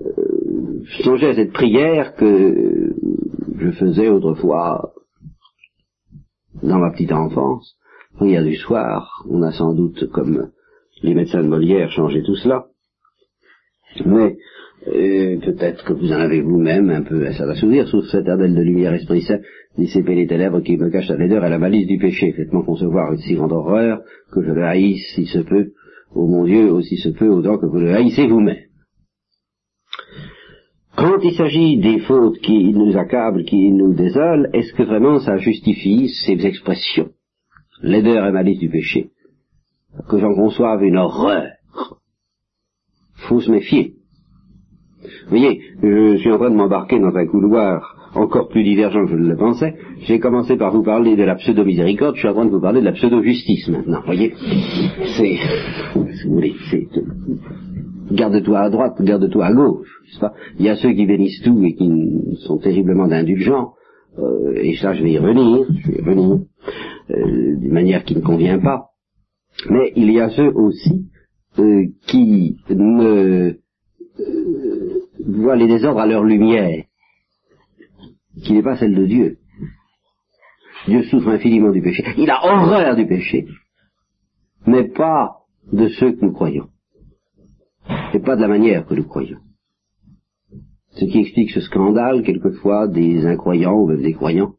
[0.00, 2.92] Euh, songez à cette prière que
[3.58, 4.92] je faisais autrefois
[6.62, 7.76] dans ma petite enfance,
[8.16, 10.50] prière du soir, on a sans doute, comme
[11.02, 12.66] les médecins de Molière, changé tout cela,
[14.04, 14.36] mais
[14.88, 18.54] euh, peut-être que vous en avez vous-même un peu, ça va s'ouvrir sous cette ardelle
[18.54, 19.40] de lumière Esprit Saint,
[19.76, 22.32] dissipez les ténèbres qui me cachent la laideur et la malice du péché.
[22.32, 25.72] Faites-moi concevoir une si grande horreur que je le haïsse si se peut,
[26.12, 28.64] ô mon Dieu, aussi se peut, autant que vous le haïssez vous-même.
[30.96, 35.38] Quand il s'agit des fautes qui nous accablent, qui nous désolent, est-ce que vraiment ça
[35.38, 37.10] justifie ces expressions?
[37.82, 39.10] Laideur et malice du péché.
[40.08, 41.50] Que j'en conçoive une horreur.
[43.28, 43.94] Faut se méfier.
[45.28, 49.16] Voyez, je suis en train de m'embarquer dans un couloir encore plus divergent que je
[49.16, 49.74] ne le pensais.
[50.00, 52.80] J'ai commencé par vous parler de la pseudo-miséricorde, je suis en train de vous parler
[52.80, 54.00] de la pseudo-justice maintenant.
[54.04, 54.32] Voyez,
[55.16, 56.86] c'est, si vous voulez, c'est,
[58.10, 60.32] garde-toi à droite, garde-toi à gauche, pas?
[60.58, 63.72] Il y a ceux qui bénissent tout et qui sont terriblement indulgents,
[64.18, 66.38] euh, et ça je vais y revenir, je vais y revenir,
[67.10, 68.86] euh, d'une manière qui ne convient pas.
[69.70, 71.06] Mais il y a ceux aussi
[71.58, 73.54] euh, qui ne
[75.26, 76.84] voient les désordres à leur lumière,
[78.42, 79.38] qui n'est pas celle de Dieu.
[80.86, 82.04] Dieu souffre infiniment du péché.
[82.18, 83.46] Il a horreur du péché,
[84.66, 85.38] mais pas
[85.72, 86.68] de ceux que nous croyons.
[88.12, 89.38] Et pas de la manière que nous croyons.
[90.90, 94.54] Ce qui explique ce scandale, quelquefois, des incroyants ou même des croyants,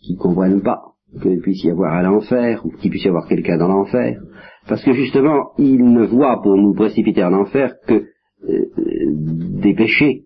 [0.00, 0.82] qui ne comprennent pas
[1.20, 4.20] qu'il puisse y avoir un enfer, ou qu'il puisse y avoir quelqu'un dans l'enfer,
[4.68, 8.04] parce que justement, ils ne voient pour nous précipiter en enfer que
[8.48, 10.24] euh, des péchés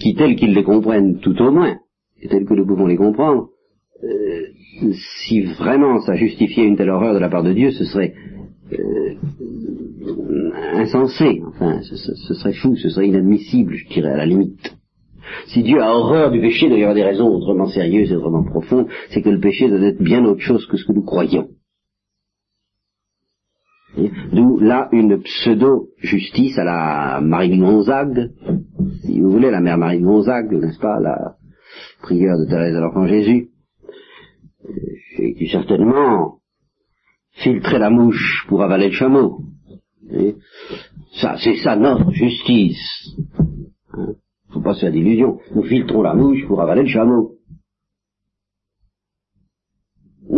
[0.00, 1.76] qui, tels qu'ils les comprennent tout au moins,
[2.20, 3.48] et tels que nous pouvons les comprendre,
[4.04, 4.92] euh,
[5.26, 8.14] si vraiment ça justifiait une telle horreur de la part de Dieu, ce serait
[8.72, 9.14] euh,
[10.74, 14.76] insensé, enfin, ce, serait fou, ce serait inadmissible, je dirais, à la limite.
[15.48, 19.20] Si Dieu a horreur du péché, il des raisons autrement sérieuses et autrement profondes, c'est
[19.20, 21.48] que le péché doit être bien autre chose que ce que nous croyons.
[24.32, 28.30] D'où là une pseudo-justice à la Marie Gonzague,
[29.02, 31.36] si vous voulez, la mère Marie Gonzague, n'est-ce pas, la
[32.02, 33.48] prieure de Thérèse de l'Enfant Jésus,
[35.18, 36.38] et qui certainement
[37.32, 39.40] filtrait la mouche pour avaler le chameau.
[41.14, 43.16] ça, c'est ça notre justice.
[43.92, 44.14] Hein
[44.50, 45.38] Faut pas se faire d'illusions.
[45.54, 47.37] Nous filtrons la mouche pour avaler le chameau.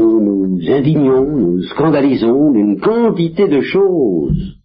[0.01, 4.57] Nous nous indignons, nous scandalisons d'une quantité de choses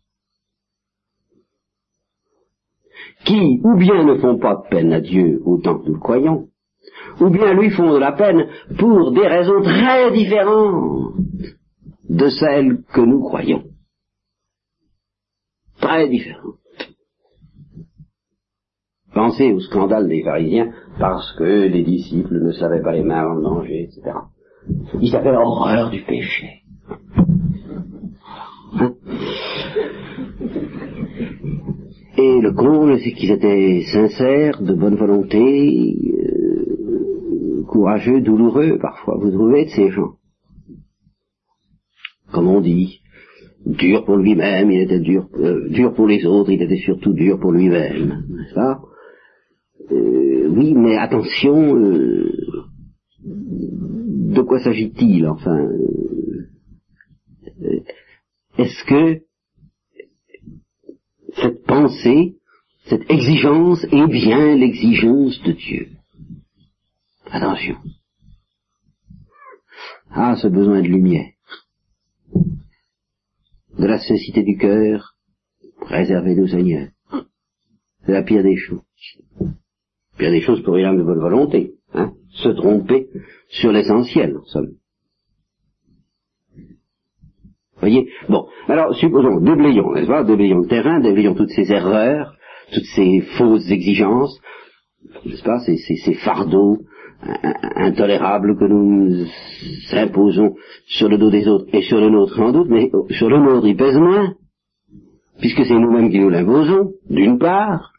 [3.25, 6.47] qui ou bien ne font pas peine à Dieu autant que nous le croyons,
[7.19, 11.15] ou bien lui font de la peine pour des raisons très différentes
[12.07, 13.63] de celles que nous croyons.
[15.81, 16.55] Très différentes.
[19.13, 23.35] Pensez au scandale des pharisiens parce que les disciples ne savaient pas les mains avant
[23.35, 24.13] de manger, etc.
[25.01, 26.61] Ils avaient horreur du péché.
[32.17, 39.31] Et le comble, c'est qu'ils étaient sincères, de bonne volonté, euh, courageux, douloureux, parfois, vous
[39.31, 40.13] trouvez, de ces gens.
[42.31, 43.01] Comme on dit,
[43.65, 47.51] dur pour lui-même, il était dur, euh, pour les autres, il était surtout dur pour
[47.51, 48.79] lui-même, n'est-ce pas?
[49.91, 51.75] Euh, Oui, mais attention,
[54.35, 55.69] de quoi s'agit-il, enfin
[58.57, 59.21] Est-ce que
[61.41, 62.35] cette pensée,
[62.85, 65.87] cette exigence est bien l'exigence de Dieu?
[67.27, 67.77] Attention.
[70.11, 71.31] Ah, ce besoin de lumière,
[73.77, 75.15] de la sincérité du cœur,
[75.81, 76.89] préservez-nous Seigneur.
[78.05, 78.81] C'est la pire des choses.
[80.17, 81.73] Pire des choses pour âme de bonne volonté.
[81.93, 83.07] Hein, se tromper
[83.49, 84.71] sur l'essentiel, en somme.
[87.79, 88.09] Voyez?
[88.29, 90.23] Bon, alors supposons, déblayons, n'est-ce pas?
[90.23, 92.35] Déblayons le terrain, déblayons toutes ces erreurs,
[92.73, 94.39] toutes ces fausses exigences,
[95.25, 95.59] n'est-ce pas?
[95.59, 96.79] Ces, ces, fardeaux
[97.75, 99.25] intolérables que nous
[99.93, 100.55] imposons
[100.87, 103.67] sur le dos des autres et sur le nôtre sans doute, mais sur le nôtre
[103.67, 104.33] il pèse moins,
[105.39, 107.93] puisque c'est nous-mêmes qui nous l'imposons, d'une part,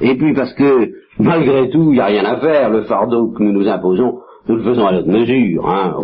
[0.00, 0.90] et puis parce que
[1.22, 4.56] malgré tout, il n'y a rien à faire, le fardeau que nous nous imposons, nous
[4.56, 5.94] le faisons à notre mesure, hein,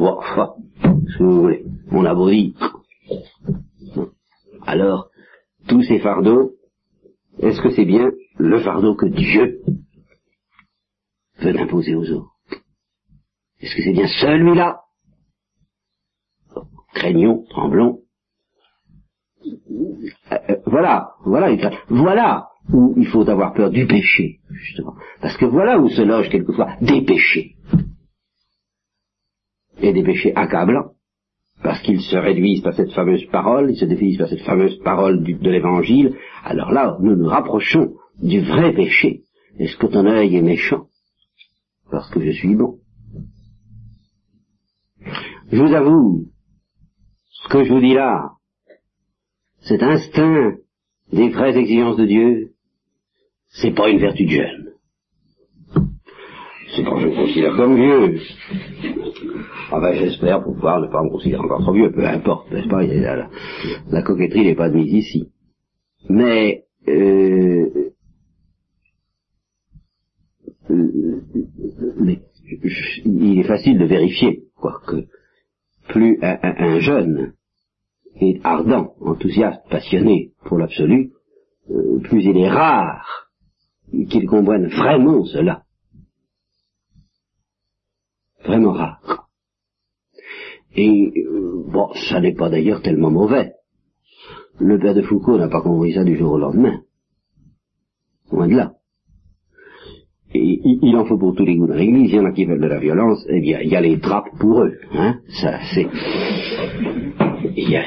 [1.08, 2.52] si vous voulez, on a beau dire,
[4.66, 5.08] alors,
[5.66, 6.52] tous ces fardeaux,
[7.40, 9.60] est-ce que c'est bien le fardeau que Dieu
[11.40, 12.32] veut imposer aux autres?
[13.60, 14.80] Est-ce que c'est bien celui-là?
[16.94, 18.00] Craignons, tremblons,
[20.32, 21.56] euh, voilà, voilà,
[21.88, 24.94] voilà où il faut avoir peur du péché, justement.
[25.20, 27.54] Parce que voilà où se logent quelquefois des péchés.
[29.80, 30.92] Et des péchés accablants,
[31.62, 35.22] parce qu'ils se réduisent par cette fameuse parole, ils se définissent par cette fameuse parole
[35.22, 36.16] de l'évangile.
[36.44, 39.22] Alors là, nous nous rapprochons du vrai péché.
[39.58, 40.86] Est-ce que ton œil est méchant
[41.90, 42.78] Parce que je suis bon?
[45.50, 46.26] Je vous avoue,
[47.30, 48.32] ce que je vous dis là,
[49.60, 50.56] cet instinct
[51.12, 52.47] des vraies exigences de Dieu,
[53.50, 54.68] c'est pas une vertu de jeune.
[56.74, 58.20] C'est quand je me considère comme vieux.
[59.70, 64.02] Enfin, j'espère pouvoir ne pas me considérer encore trop vieux, peu importe, n'est-ce pas la,
[64.02, 65.30] coquetterie n'est pas admise ici.
[66.08, 67.92] Mais euh,
[70.70, 72.20] mais
[73.04, 75.06] il est facile de vérifier, quoi, que
[75.88, 77.34] plus un, jeune
[78.20, 81.12] est ardent, enthousiaste, passionné pour l'absolu,
[81.70, 83.27] euh, plus il est rare
[84.08, 85.62] qu'il comprenne vraiment cela.
[88.44, 89.28] Vraiment rare.
[90.74, 93.52] Et euh, bon, ça n'est pas d'ailleurs tellement mauvais.
[94.60, 96.80] Le père de Foucault n'a pas compris ça du jour au lendemain.
[98.30, 98.72] Loin de là.
[100.34, 102.10] Et il en faut pour tous les goûts dans l'Église.
[102.10, 103.24] Il y en a qui veulent de la violence.
[103.28, 104.74] Eh bien, il y a les trappes pour eux.
[104.92, 105.86] Hein Ça, c'est.
[107.60, 107.82] Il y, a,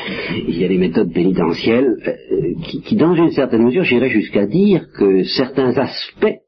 [0.50, 2.54] il y a des méthodes pénitentielles euh,
[2.84, 6.42] qui, dans une certaine mesure, j'irais jusqu'à dire que certains aspects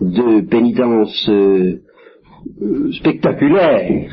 [0.00, 1.80] de pénitence euh,
[2.62, 4.12] euh spectaculaire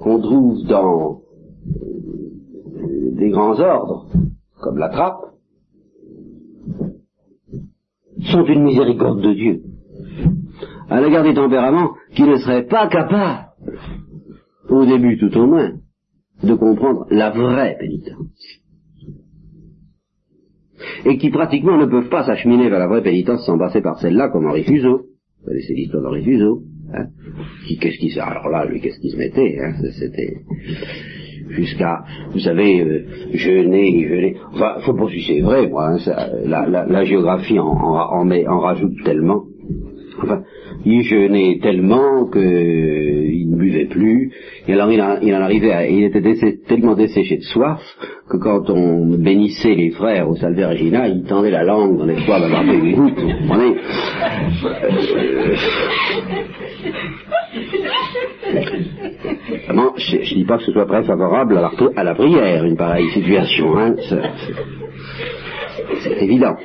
[0.00, 1.20] qu'on trouve dans
[1.68, 4.08] euh, des grands ordres,
[4.60, 5.26] comme la trappe,
[8.32, 9.62] sont une miséricorde de Dieu.
[10.90, 13.46] À l'égard des tempéraments qui ne seraient pas capables,
[14.68, 15.70] au début tout au moins,
[16.42, 18.60] de comprendre la vraie pénitence.
[21.04, 24.28] Et qui pratiquement ne peuvent pas s'acheminer vers la vraie pénitence sans passer par celle-là,
[24.28, 25.06] comme Henri Fuseau.
[25.40, 26.62] Vous connaissez l'histoire d'Henri Fuseau.
[26.92, 27.06] Hein
[27.66, 29.74] qui, qu'est-ce qui Alors là, lui, qu'est-ce qu'il se mettait hein?
[29.98, 30.36] C'était
[31.50, 34.36] jusqu'à, vous savez, euh, jeûner, jeûner.
[34.52, 35.92] Enfin, faut si c'est vrai, moi.
[35.92, 35.98] Hein,
[36.44, 39.44] la, la, la, géographie en, en, en, en rajoute tellement.
[40.22, 40.42] Enfin,
[40.86, 44.30] il jeûnait tellement qu'il ne buvait plus,
[44.68, 46.22] et alors il, en arrivait à, il était
[46.68, 47.80] tellement desséché de soif
[48.30, 52.40] que quand on bénissait les frères au Salve Regina, il tendait la langue dans l'espoir
[52.40, 53.74] d'avoir fait une goutte, vous comprenez.
[59.98, 61.58] Je, ne dis pas que ce soit très favorable
[61.96, 63.96] à la, prière, une pareille situation, hein,
[66.02, 66.56] c'est évident.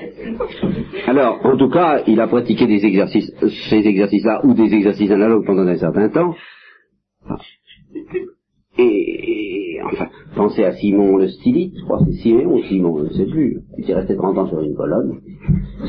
[1.07, 3.31] Alors, en tout cas, il a pratiqué des exercices,
[3.69, 6.35] ces exercices-là, ou des exercices analogues pendant un certain temps.
[8.77, 13.03] Et, enfin, pensez à Simon le stylite, je crois que c'est Simon ou Simon, je
[13.03, 13.61] ne sais plus.
[13.77, 15.19] Il s'est resté 30 ans sur une colonne,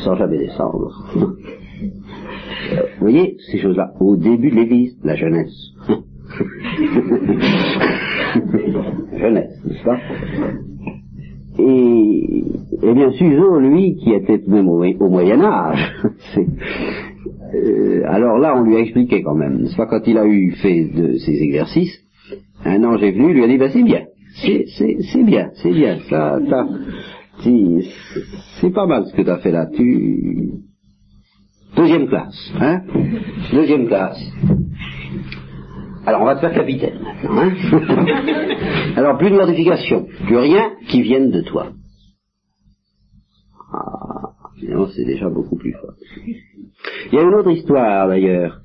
[0.05, 0.91] sans jamais descendre.
[1.15, 1.37] Vous
[3.01, 5.73] voyez, ces choses-là, au début de l'Église, la jeunesse.
[9.19, 9.99] jeunesse, n'est-ce pas?
[11.59, 12.45] Et,
[12.83, 15.93] et bien Suzo, lui, qui était même au, Moyen Âge,
[17.55, 20.85] euh, alors là, on lui a expliqué quand même, pas quand il a eu fait
[20.85, 21.99] de ces exercices,
[22.65, 26.39] un ange est venu, lui a dit, bah c'est bien, c'est bien, c'est bien, ça,
[28.61, 30.53] c'est pas mal ce que tu as fait là, tu...
[31.77, 32.83] Deuxième classe, hein
[33.53, 34.23] Deuxième classe.
[36.05, 37.43] Alors on va te faire capitaine maintenant.
[37.43, 37.53] Hein
[38.97, 41.69] Alors plus de modifications, plus rien qui vienne de toi.
[43.73, 45.95] Ah, finalement c'est déjà beaucoup plus fort.
[47.13, 48.61] Il y a une autre histoire d'ailleurs,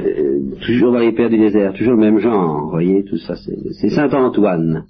[0.00, 3.34] euh, toujours dans les pères du désert, toujours le même genre, vous voyez, tout ça,
[3.36, 4.86] c'est Saint Antoine.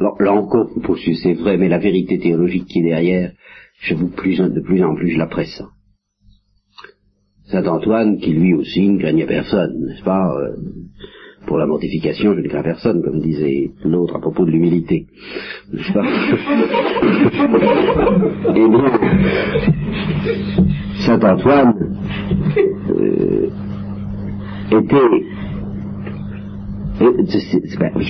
[0.00, 0.68] Alors là encore,
[1.22, 3.32] c'est vrai, mais la vérité théologique qui est derrière,
[3.80, 5.68] je vous plus, de plus en plus je la pressens.
[7.50, 10.56] Saint Antoine, qui lui aussi ne craignait personne, n'est-ce pas euh,
[11.46, 15.06] Pour la mortification, je ne crains personne, comme disait l'autre à propos de l'humilité,
[15.72, 16.04] n'est-ce pas
[18.54, 18.92] Eh bien,
[21.06, 21.74] Saint Antoine
[22.90, 23.48] euh,
[24.70, 25.24] était
[27.00, 27.14] ben,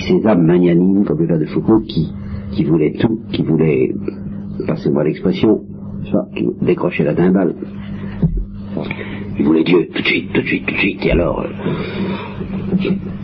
[0.07, 2.11] ces âmes magnanimes, comme le père de Foucault, qui,
[2.51, 3.93] qui voulaient tout, qui voulaient,
[4.67, 5.61] passez-moi l'expression,
[6.35, 7.55] qui décrocher la timbale.
[9.39, 11.47] Il voulait Dieu, tout de suite, tout de suite, tout de suite, et alors, euh,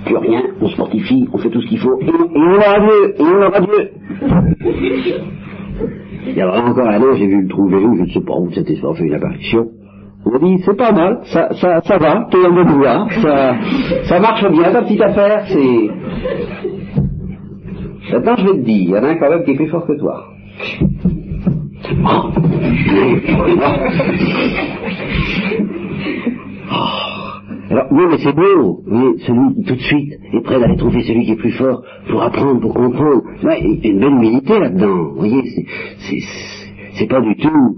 [0.06, 3.16] plus rien, on se mortifie, on fait tout ce qu'il faut, et, on aura Dieu,
[3.20, 3.90] et on aura Dieu.
[6.28, 8.22] Il y a vraiment encore un an, j'ai vu le trouver où, je ne sais
[8.22, 9.68] pas où c'était, ça fait une apparition.
[10.26, 13.56] On m'a dit, c'est pas mal, ça, ça, ça va, t'es en bon pouvoir, ça,
[14.06, 15.90] ça marche bien, ta petite affaire, c'est...
[18.14, 19.68] Maintenant, je vais te dire, il y en a un quand même qui est plus
[19.68, 20.24] fort que toi.
[27.70, 28.84] Alors, oui, mais c'est beau.
[28.88, 32.22] Oui, celui tout de suite est prêt d'aller trouver celui qui est plus fort pour
[32.22, 33.24] apprendre, pour comprendre.
[33.44, 35.10] Ouais, il y a une belle humilité là-dedans.
[35.14, 35.42] Vous voyez,
[36.94, 37.78] c'est pas du tout.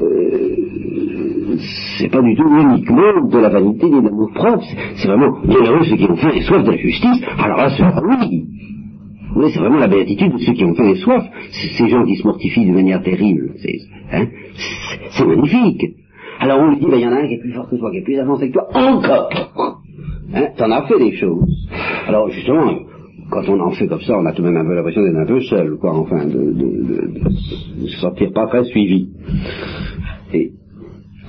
[0.00, 1.56] Euh,
[1.98, 4.64] c'est pas du tout uniquement de la vanité ni de l'amour propre.
[4.96, 7.22] C'est vraiment bienheureux ceux qui ont faim et soif de la justice.
[7.38, 8.46] Alors là, c'est oui.
[9.36, 11.24] Oui, c'est vraiment la béatitude de ceux qui ont faim et soif.
[11.50, 13.54] Ces gens qui se mortifient de manière terrible.
[13.58, 13.78] C'est
[14.12, 14.26] hein,
[15.26, 15.96] magnifique.
[16.40, 17.76] Alors on lui dit, ben, il y en a un qui est plus fort que
[17.76, 19.30] toi, qui est plus avancé que toi, encore
[20.34, 21.68] hein, T'en as fait des choses.
[22.06, 22.72] Alors justement,
[23.30, 25.16] quand on en fait comme ça, on a tout de même un peu l'impression d'être
[25.16, 29.08] un peu seul, quoi, enfin, de, de, se sentir pas très suivi.
[30.32, 30.52] Et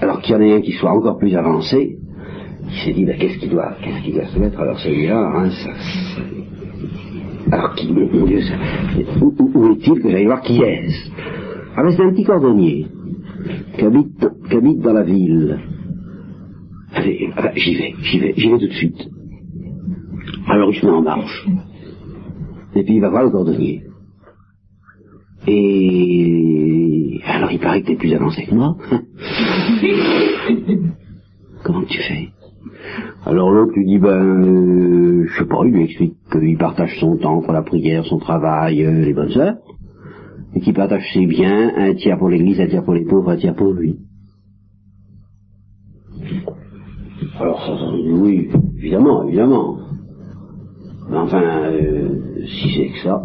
[0.01, 1.97] alors qu'il y en ait un qui soit encore plus avancé,
[2.67, 4.59] il s'est dit, ben, qu'est-ce qu'il doit, qu'est-ce qu'il doit se mettre?
[4.59, 5.69] Alors celui-là, hein, ça,
[7.51, 8.55] alors qui, mon Dieu, ça,
[9.21, 10.01] où, où est-il?
[10.01, 11.11] Que j'aille voir qui est-ce.
[11.77, 12.87] Ah ben c'est un petit cordonnier
[13.77, 15.59] qui habite, dans la ville.
[16.93, 19.09] Allez, ah, j'y vais, j'y vais, j'y vais tout de suite.
[20.47, 21.47] Alors il se met en marche.
[22.75, 23.83] Et puis il va voir le cordonnier.
[25.47, 28.77] Et alors il paraît que t'es plus avancé que moi.
[31.63, 32.29] Comment tu fais?
[33.25, 37.17] Alors l'autre lui dit ben euh, je sais pas, il lui explique qu'il partage son
[37.17, 39.57] temps pour la prière, son travail, euh, les bonnes heures
[40.55, 43.37] et qui partage ses biens, un tiers pour l'Église, un tiers pour les pauvres, un
[43.37, 43.97] tiers pour lui.
[47.39, 49.77] Alors, ça, oui, évidemment, évidemment.
[51.09, 52.09] Mais enfin, euh,
[52.45, 53.21] si c'est que ça,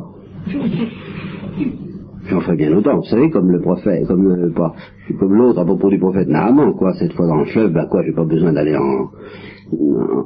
[2.29, 2.97] j'en fais bien autant.
[2.97, 4.75] Vous savez, comme le prophète, comme euh, pas,
[5.19, 8.03] comme l'autre à propos du prophète Naaman, quoi, cette fois dans le fleuve, ben quoi,
[8.05, 9.11] j'ai pas besoin d'aller en,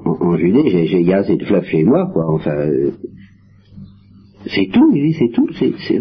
[0.07, 2.93] en, Judée, j'ai, assez de fleuve chez moi, quoi, enfin, euh,
[4.47, 5.99] c'est tout, c'est tout, c'est, c'est,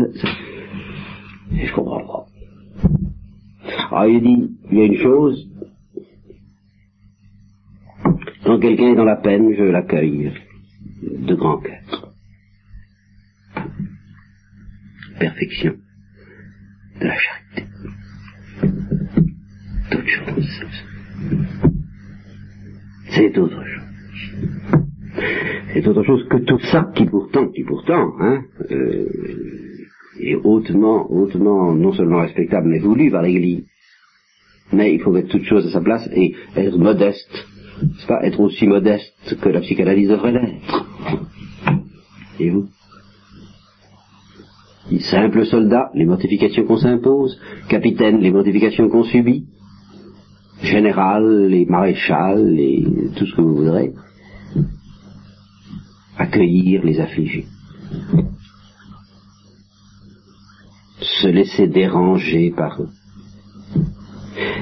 [1.54, 2.26] et je comprends pas.
[3.92, 5.50] Alors il dit, il y a une chose,
[8.44, 10.34] quand quelqu'un est dans la peine, je l'accueille
[11.02, 12.14] de grand cœur.
[15.20, 15.76] Perfection
[17.00, 17.64] de la charité.
[19.92, 20.66] D'autres chose.
[23.10, 23.84] C'est autre chose.
[25.74, 29.06] C'est autre chose que tout ça qui pourtant, qui pourtant, hein, euh,
[30.26, 33.66] et hautement, hautement, non seulement respectable, mais voulu par l'Église.
[34.72, 37.48] Mais il faut mettre toute chose à sa place et être modeste.
[38.00, 40.86] C'est pas être aussi modeste que la psychanalyse devrait l'être.
[42.40, 42.68] Et vous?
[45.12, 47.40] Simple soldat, les mortifications qu'on s'impose.
[47.68, 49.46] Capitaine, les mortifications qu'on subit.
[50.62, 53.92] Général, les maréchals, les, tout ce que vous voudrez.
[56.18, 57.46] Accueillir les affligés
[61.22, 62.90] se laisser déranger par eux.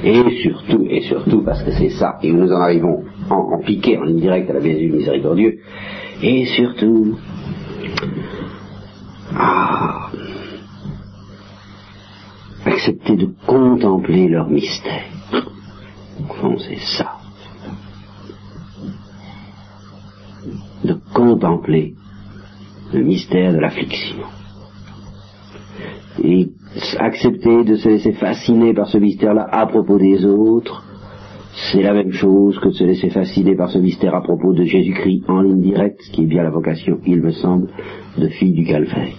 [0.03, 4.03] Et surtout, et surtout, parce que c'est ça, et nous en arrivons en, piqué, en
[4.03, 5.59] ligne directe à la Jésus miséricordieux,
[6.21, 7.17] et surtout,
[9.35, 10.09] ah,
[12.65, 15.05] accepter de contempler leur mystère.
[16.43, 17.17] Au c'est ça.
[20.83, 21.93] De contempler
[22.91, 24.25] le mystère de l'affliction
[26.23, 26.49] et
[26.99, 30.83] accepter de se laisser fasciner par ce mystère-là à propos des autres,
[31.71, 34.63] c'est la même chose que de se laisser fasciner par ce mystère à propos de
[34.63, 37.67] Jésus-Christ en ligne directe, ce qui est bien la vocation, il me semble,
[38.17, 39.09] de filles du calvaire.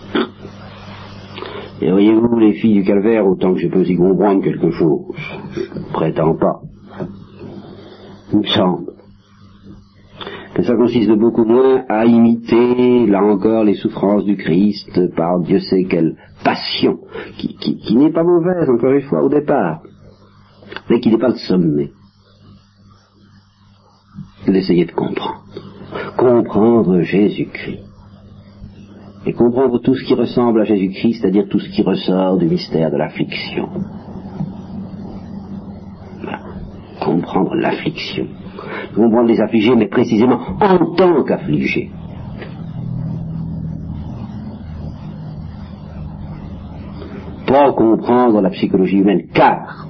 [1.83, 5.15] Et voyez-vous, les filles du calvaire, autant que je peux y comprendre quelque chose,
[5.53, 6.61] je prétends pas,
[8.33, 8.92] il me semble,
[10.55, 15.61] que ça consiste beaucoup moins à imiter, là encore, les souffrances du Christ par Dieu
[15.61, 16.99] sait quelle passion,
[17.39, 19.83] qui, qui, n'est pas mauvaise, encore une fois, au départ,
[20.91, 21.91] mais qui n'est pas le sommet.
[24.47, 25.45] D'essayer de comprendre.
[26.17, 27.85] Comprendre Jésus-Christ.
[29.25, 32.91] Et comprendre tout ce qui ressemble à Jésus-Christ, c'est-à-dire tout ce qui ressort du mystère
[32.91, 33.69] de l'affliction.
[37.01, 38.27] Comprendre l'affliction
[38.95, 41.91] comprendre les affligés, mais précisément en tant qu'affligés.
[47.47, 49.87] Pas comprendre la psychologie humaine, car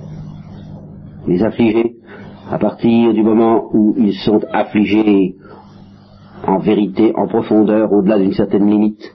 [1.26, 1.96] les affligés,
[2.50, 5.36] à partir du moment où ils sont affligés
[6.46, 9.14] en vérité, en profondeur, au-delà d'une certaine limite,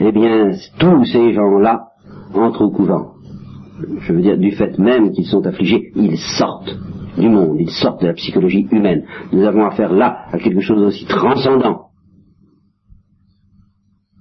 [0.00, 1.88] eh bien, tous ces gens-là
[2.34, 3.12] entrent au couvent.
[4.00, 6.74] Je veux dire, du fait même qu'ils sont affligés, ils sortent
[7.16, 9.04] du monde, ils sortent de la psychologie humaine.
[9.32, 11.88] Nous avons affaire là à quelque chose aussi transcendant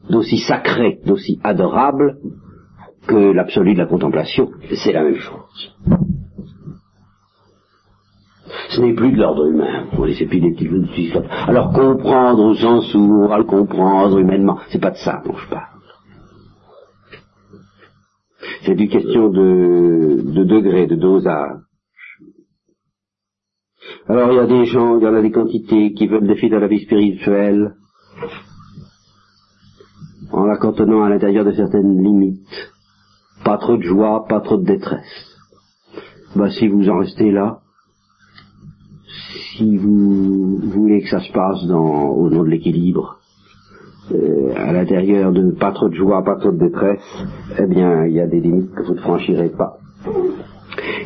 [0.10, 2.18] d'aussi sacré, d'aussi adorable
[3.08, 4.50] que l'absolu de la contemplation.
[4.84, 5.76] C'est la même chose.
[8.70, 9.88] Ce n'est plus de l'ordre humain.
[9.92, 11.14] plus des petits
[11.48, 15.50] Alors comprendre au sens où on le comprendre humainement, c'est pas de ça dont je
[15.50, 15.68] parle.
[18.64, 21.61] C'est une question de, de degré, de dosage.
[24.08, 26.50] Alors il y a des gens, il y en a des quantités qui veulent défier
[26.50, 27.76] de la vie spirituelle
[30.32, 32.72] en la cantonnant à l'intérieur de certaines limites.
[33.44, 35.38] Pas trop de joie, pas trop de détresse.
[36.36, 37.60] Bah si vous en restez là,
[39.58, 43.20] si vous voulez que ça se passe dans, au nom de l'équilibre,
[44.12, 47.26] euh, à l'intérieur de pas trop de joie, pas trop de détresse,
[47.60, 49.78] eh bien, il y a des limites que vous ne franchirez pas.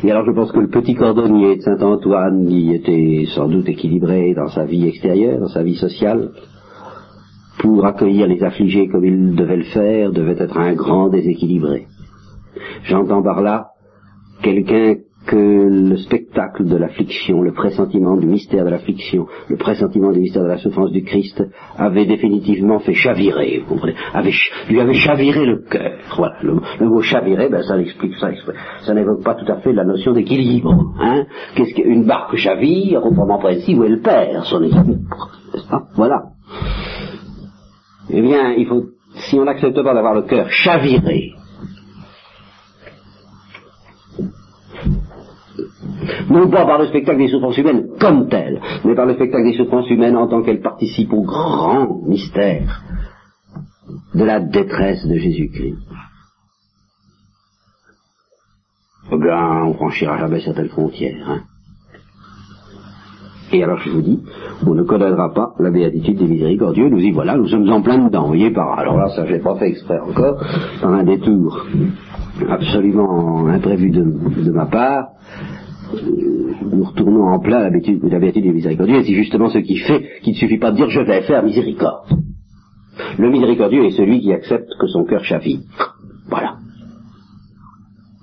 [0.04, 4.34] Et alors je pense que le petit cordonnier de Saint-Antoine, qui était sans doute équilibré
[4.34, 6.30] dans sa vie extérieure, dans sa vie sociale,
[7.58, 11.86] pour accueillir les affligés comme il devait le faire, devait être un grand déséquilibré.
[12.84, 13.68] J'entends par là
[14.42, 15.96] quelqu'un que le
[16.36, 20.58] spectacle de l'affliction, le pressentiment du mystère de l'affliction, le pressentiment du mystère de la
[20.58, 21.42] souffrance du Christ
[21.78, 23.94] avait définitivement fait chavirer, vous comprenez,
[24.68, 25.98] lui avait chaviré le cœur.
[26.16, 28.30] Voilà, le, mot chavirer, ben ça explique ça,
[28.82, 30.74] ça n'évoque pas tout à fait la notion d'équilibre.
[31.00, 31.24] Hein
[31.54, 35.30] Qu'est-ce qu'une barque chavire, autrement précis, où elle perd son équilibre,
[35.94, 36.22] Voilà.
[38.10, 38.84] Eh bien, il faut,
[39.28, 41.32] si on n'accepte pas d'avoir le cœur chaviré,
[46.30, 49.56] non pas par le spectacle des souffrances humaines comme tel, mais par le spectacle des
[49.56, 52.82] souffrances humaines en tant qu'elles participent au grand mystère
[54.14, 55.76] de la détresse de Jésus-Christ.
[59.12, 61.28] Eh bien, on franchira jamais certaines frontières.
[61.28, 61.42] Hein.
[63.52, 64.20] Et alors je vous dis,
[64.66, 67.98] on ne connaîtra pas la béatitude des miséricordieux, nous y voilà, nous sommes en plein
[67.98, 70.42] dedans, vous voyez par alors là ça j'ai pas fait exprès encore,
[70.80, 71.64] par un détour
[72.48, 75.10] absolument imprévu de ma part,
[76.02, 80.20] nous retournons en plein la béatitude, la béatitude miséricordieux, et c'est justement ce qui fait
[80.22, 82.08] qu'il ne suffit pas de dire je vais faire miséricorde.
[83.18, 85.60] Le miséricordieux est celui qui accepte que son cœur chavire.
[86.28, 86.56] Voilà.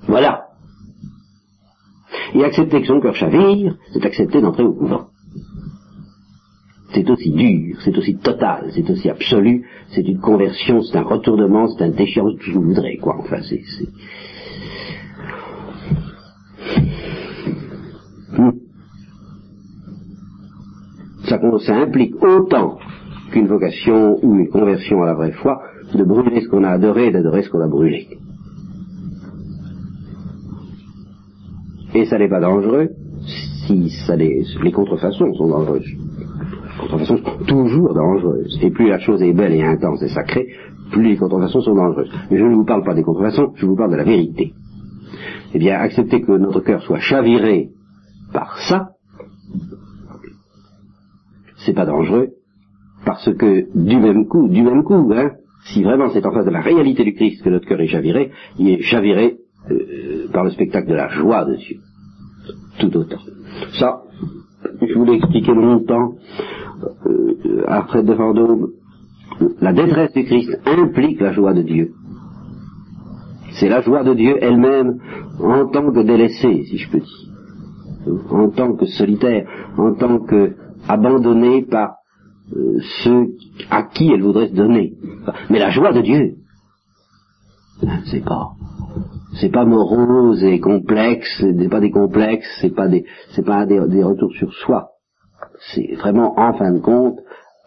[0.08, 0.44] Voilà.
[2.34, 5.08] Et accepter que son cœur chavire, c'est accepter d'entrer au couvent.
[6.94, 11.68] C'est aussi dur, c'est aussi total, c'est aussi absolu, c'est une conversion, c'est un retournement,
[11.68, 13.16] c'est un déchirement, je voudrais, quoi.
[13.20, 13.64] Enfin, c'est,
[21.60, 22.78] ça, implique autant
[23.32, 25.62] qu'une vocation ou une conversion à la vraie foi,
[25.94, 28.08] de brûler ce qu'on a adoré et d'adorer ce qu'on a brûlé.
[31.96, 32.90] Et ça n'est pas dangereux
[33.68, 35.86] si ça les, les contrefaçons sont dangereuses.
[35.86, 38.60] Les contrefaçons sont toujours dangereuses.
[38.62, 40.48] Et plus la chose est belle et intense et sacrée,
[40.92, 42.12] plus les contrefaçons sont dangereuses.
[42.32, 44.54] Mais je ne vous parle pas des contrefaçons, je vous parle de la vérité.
[45.54, 47.70] Eh bien, accepter que notre cœur soit chaviré
[48.34, 48.93] par ça,
[51.66, 52.30] c'est pas dangereux,
[53.06, 55.32] parce que du même coup, du même coup, hein,
[55.66, 58.32] si vraiment c'est en face de la réalité du Christ que notre cœur est chaviré,
[58.58, 59.38] il est chaviré
[59.72, 61.78] euh, par le spectacle de la joie de Dieu.
[62.80, 63.20] Tout autant.
[63.80, 64.02] Ça,
[64.82, 66.16] je voulais expliquer longtemps,
[67.06, 68.72] euh, après de Vendôme,
[69.62, 71.92] la détresse du Christ implique la joie de Dieu.
[73.60, 75.00] C'est la joie de Dieu elle-même
[75.40, 79.48] en tant que délaissée, si je peux dire, en tant que solitaire,
[79.78, 80.56] en tant que
[80.88, 81.98] abandonnée par
[82.56, 83.36] euh, ceux
[83.70, 84.94] à qui elle voudrait se donner.
[85.50, 86.36] Mais la joie de Dieu,
[88.06, 88.52] c'est pas,
[89.40, 93.80] c'est pas morose et complexe, c'est pas des complexes, c'est pas des, c'est pas des,
[93.80, 94.90] retours sur soi.
[95.74, 97.20] C'est vraiment, en fin de compte,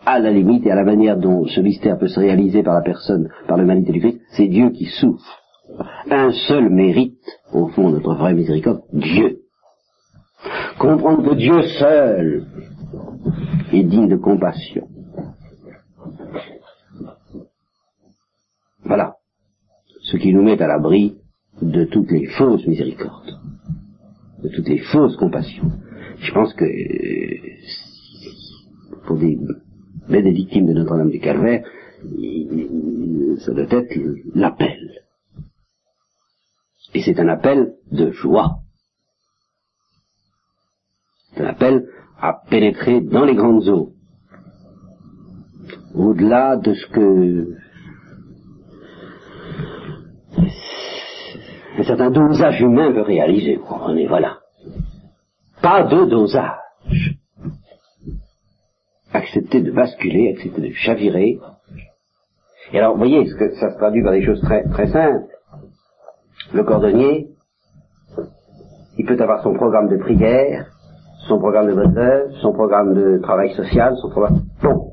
[0.05, 2.83] à la limite et à la manière dont ce mystère peut se réaliser par la
[2.83, 5.41] personne, par l'humanité du Christ, c'est Dieu qui souffre.
[6.11, 7.19] Un seul mérite,
[7.53, 9.39] au fond, notre vraie miséricorde, Dieu.
[10.79, 12.47] Comprendre que Dieu seul
[13.73, 14.89] et digne de compassion.
[18.85, 19.17] Voilà
[20.03, 21.17] ce qui nous met à l'abri
[21.61, 23.41] de toutes les fausses miséricordes,
[24.43, 25.73] de toutes les fausses compassions.
[26.19, 26.65] Je pense que
[29.07, 29.37] pour des
[30.09, 31.65] victimes de Notre-Dame du Calvaire,
[33.41, 33.99] ça doit être
[34.35, 35.03] l'appel.
[36.95, 38.61] Et c'est un appel de joie.
[41.33, 41.89] C'est un appel
[42.21, 43.91] à pénétrer dans les grandes eaux,
[45.95, 47.57] au-delà de ce que
[51.79, 54.39] un certain dosage humain veut réaliser, vous comprenez, voilà.
[55.63, 57.19] Pas de dosage.
[59.13, 61.39] Accepter de basculer, accepter de chavirer,
[62.73, 65.33] Et alors, vous voyez, ça se traduit par des choses très, très simples.
[66.53, 67.29] Le cordonnier,
[68.99, 70.67] il peut avoir son programme de prière,
[71.29, 74.41] son programme de bonne œuvre, son programme de travail social, son programme...
[74.63, 74.93] Bon.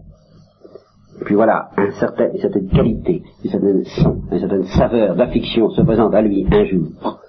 [1.21, 6.13] Et puis voilà, une certaine qualité, une certaine son, une certaine saveur d'affliction se présente
[6.13, 7.19] à lui un jour.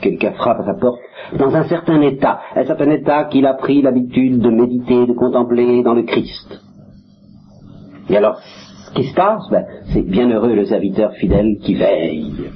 [0.00, 0.98] Quelqu'un frappe à sa porte
[1.38, 5.82] dans un certain état, un certain état qu'il a pris l'habitude de méditer, de contempler
[5.82, 6.60] dans le Christ.
[8.08, 12.50] Et alors, ce qui se passe, ben, c'est bienheureux le serviteur fidèle qui veille,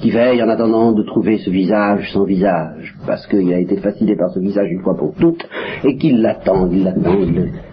[0.00, 4.16] qui veille en attendant de trouver ce visage son visage, parce qu'il a été fasciné
[4.16, 5.46] par ce visage une fois pour toutes,
[5.84, 7.18] et qu'il l'attend, il l'attend,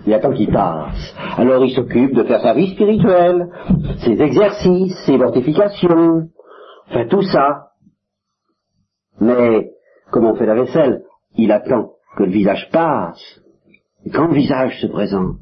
[0.06, 1.16] il, attend qu'il passe.
[1.38, 3.48] Alors il s'occupe de faire sa vie spirituelle,
[4.04, 6.30] ses exercices, ses mortifications,
[6.88, 7.68] enfin tout ça.
[9.22, 9.70] Mais,
[10.12, 11.04] comme on fait la vaisselle,
[11.38, 13.42] il attend que le visage passe,
[14.06, 15.40] et quand le visage se présente,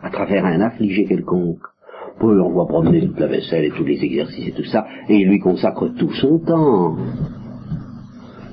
[0.00, 1.62] à travers un affligé quelconque,
[2.28, 5.28] on voit promener toute la vaisselle et tous les exercices et tout ça, et il
[5.28, 6.96] lui consacre tout son temps.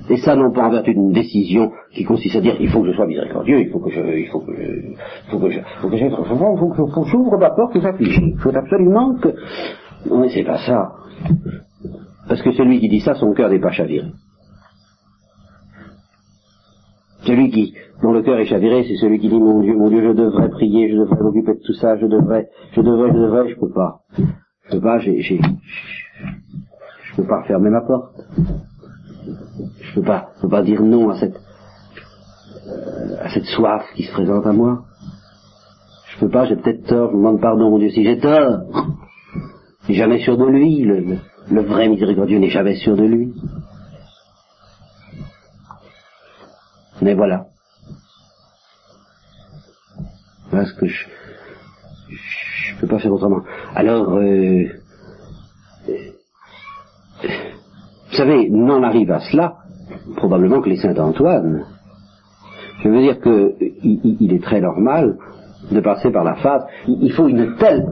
[0.09, 2.87] Et ça non pas en vertu d'une décision qui consiste à dire il faut que
[2.87, 5.59] je sois miséricordieux, il faut que je, il faut que je, il faut que je,
[5.81, 8.33] faut que je, faut que j'ouvre ma porte aux affligés.
[8.33, 9.29] Il faut absolument que,
[10.09, 10.93] non mais c'est pas ça.
[12.27, 14.07] Parce que celui qui dit ça, son cœur n'est pas chaviré.
[17.23, 20.01] Celui qui, dont le cœur est chaviré, c'est celui qui dit mon Dieu, mon Dieu,
[20.01, 23.49] je devrais prier, je devrais m'occuper de tout ça, je devrais, je devrais, je devrais,
[23.49, 24.01] je peux pas.
[24.17, 25.39] Je peux pas, j'ai, j'ai,
[27.03, 28.15] je peux pas fermer ma porte.
[29.81, 31.39] Je peux pas, je peux pas dire non à cette,
[33.19, 34.83] à cette soif qui se présente à moi.
[36.13, 38.61] Je peux pas, j'ai peut-être tort, je demande pardon, mon Dieu, si j'ai tort.
[39.87, 41.17] Je jamais sûr de lui, le,
[41.51, 43.33] le vrai miséricordieux n'est jamais sûr de lui.
[47.01, 47.47] Mais voilà.
[50.49, 51.07] Voilà ce que je
[52.09, 53.41] je peux pas faire autrement.
[53.75, 54.63] Alors, euh,
[57.17, 59.57] vous savez, n'en arrive à cela
[60.15, 61.65] probablement que les saints Antoine.
[62.83, 65.17] Je veux dire que il, est très normal
[65.71, 66.63] de passer par la phase.
[66.87, 67.85] Il, faut une telle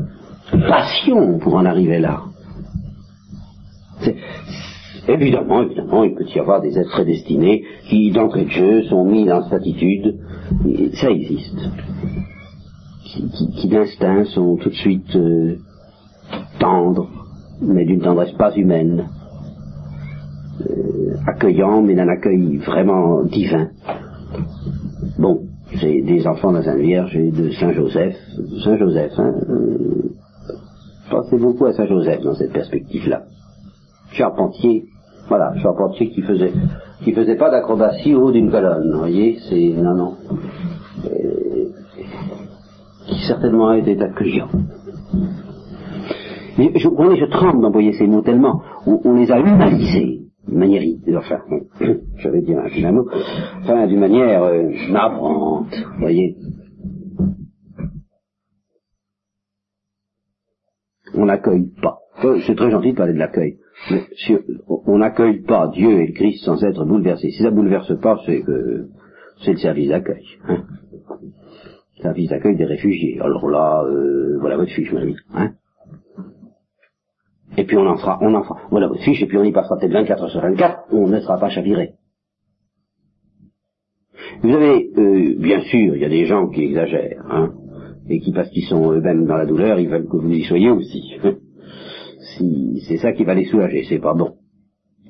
[0.51, 2.21] passion pour en arriver là.
[5.07, 9.25] Évidemment, évidemment, il peut y avoir des êtres prédestinés qui, d'entrée de jeu, sont mis
[9.25, 10.19] dans cette attitude.
[10.95, 11.57] Ça existe.
[13.55, 15.55] Qui, d'instinct sont tout de suite euh,
[16.59, 17.09] tendres,
[17.61, 19.07] mais d'une tendresse pas humaine.
[20.61, 23.69] Euh, accueillant, mais d'un accueil vraiment divin.
[25.17, 28.15] Bon, j'ai des enfants de la Sainte Vierge et de Saint Joseph.
[28.63, 30.11] Saint Joseph, hein, euh,
[31.09, 33.23] pensez beaucoup à Saint Joseph dans cette perspective-là.
[34.11, 34.85] Charpentier,
[35.27, 36.53] voilà, charpentier qui faisait
[37.03, 40.13] qui faisait pas d'acrobatie au haut d'une colonne, vous voyez, c'est non non.
[41.05, 41.69] Euh,
[43.05, 44.49] qui certainement été accueillant.
[46.57, 50.81] Mais je, je tremble d'envoyer ces mots tellement, on, les a humanisés, d'une manière,
[51.17, 51.39] enfin,
[52.17, 53.07] j'avais dit un, mot,
[53.61, 56.35] enfin, d'une manière euh, navrante, vous voyez.
[61.13, 61.99] On n'accueille pas.
[62.23, 63.57] Euh, c'est très gentil de parler de l'accueil.
[64.67, 68.41] On n'accueille pas Dieu et le Christ sans être bouleversé, si ça bouleverse pas, c'est
[68.41, 68.87] que
[69.43, 70.25] c'est le service d'accueil.
[70.47, 70.63] Hein.
[72.01, 73.19] service d'accueil des réfugiés.
[73.21, 75.15] Alors là, euh, voilà votre fiche, mon ami.
[75.33, 75.51] Hein.
[77.57, 79.51] Et puis on en fera, on en fera, voilà votre fiche, et puis on y
[79.51, 81.93] passera peut-être 24 heures sur 24, on ne sera pas chaviré.
[84.41, 87.53] Vous avez, euh, bien sûr, il y a des gens qui exagèrent, hein,
[88.09, 90.69] et qui, parce qu'ils sont eux-mêmes dans la douleur, ils veulent que vous y soyez
[90.69, 91.19] aussi.
[92.35, 94.37] Si c'est ça qui va les soulager, c'est pas bon.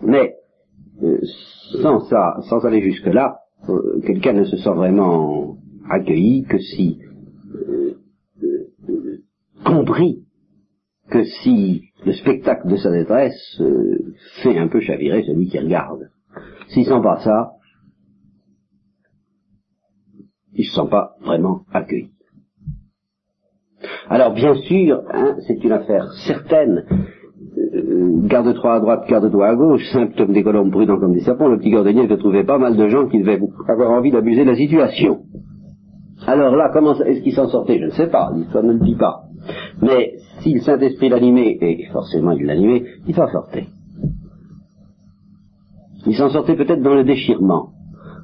[0.01, 0.36] Mais
[1.03, 1.20] euh,
[1.82, 3.39] sans ça, sans aller jusque là,
[3.70, 5.57] euh, quelqu'un ne se sent vraiment
[5.89, 6.99] accueilli que si
[7.55, 7.97] euh,
[9.65, 10.24] compris
[11.09, 13.61] que si le spectacle de sa détresse
[14.43, 16.09] fait un peu chavirer celui qui regarde.
[16.70, 17.53] S'il sent pas ça,
[20.53, 22.11] il se sent pas vraiment accueilli.
[24.09, 26.84] Alors bien sûr, hein, c'est une affaire certaine.
[27.57, 31.57] Euh, garde-toi à droite, garde-toi à gauche, symptôme des colombes prudents comme des serpents, le
[31.57, 34.55] petit cordonnier devait trouver pas mal de gens qui devaient avoir envie d'abuser de la
[34.55, 35.19] situation.
[36.25, 37.80] Alors là, comment est-ce qu'il s'en sortait?
[37.80, 39.23] Je ne sais pas, l'histoire ne le dit pas.
[39.82, 43.67] Mais si le Saint-Esprit l'animait, et forcément il l'animait, il s'en sortait.
[46.05, 47.69] Il s'en sortait peut-être dans le déchirement.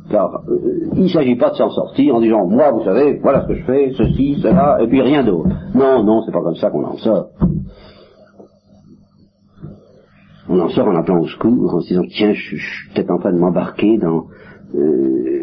[0.09, 3.43] Car euh, il ne s'agit pas de s'en sortir en disant moi vous savez, voilà
[3.43, 5.49] ce que je fais, ceci, cela, et puis rien d'autre.
[5.73, 7.29] Non, non, c'est pas comme ça qu'on en sort.
[10.49, 13.17] On en sort en appelant au secours, en se disant tiens, je, suis peut-être en
[13.17, 14.25] train de m'embarquer dans
[14.75, 15.33] euh,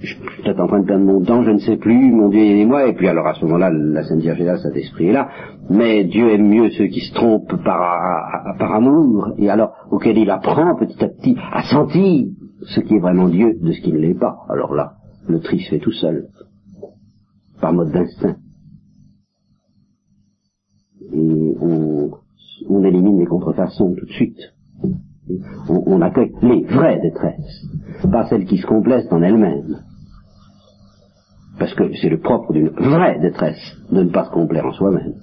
[0.00, 2.40] je suis peut-être en train de perdre mon temps, je ne sais plus, mon Dieu
[2.40, 5.12] aidez-moi, et puis alors à ce moment-là, la Sainte Vierge est là, cet esprit est
[5.12, 5.28] là,
[5.70, 10.30] mais Dieu aime mieux ceux qui se trompent par, par amour, et alors auquel il
[10.30, 12.26] apprend petit à petit à sentir
[12.62, 14.38] ce qui est vraiment Dieu de ce qui ne l'est pas.
[14.48, 14.94] Alors là,
[15.28, 16.28] le tri se fait tout seul,
[17.60, 18.36] par mode d'instinct.
[21.12, 24.38] Et on, élimine les contrefaçons tout de suite.
[25.68, 27.66] On, accueille les vraies détresses,
[28.10, 29.82] pas celles qui se complaisent en elles-mêmes.
[31.58, 35.14] Parce que c'est le propre d'une vraie détresse de ne pas se complaire en soi-même.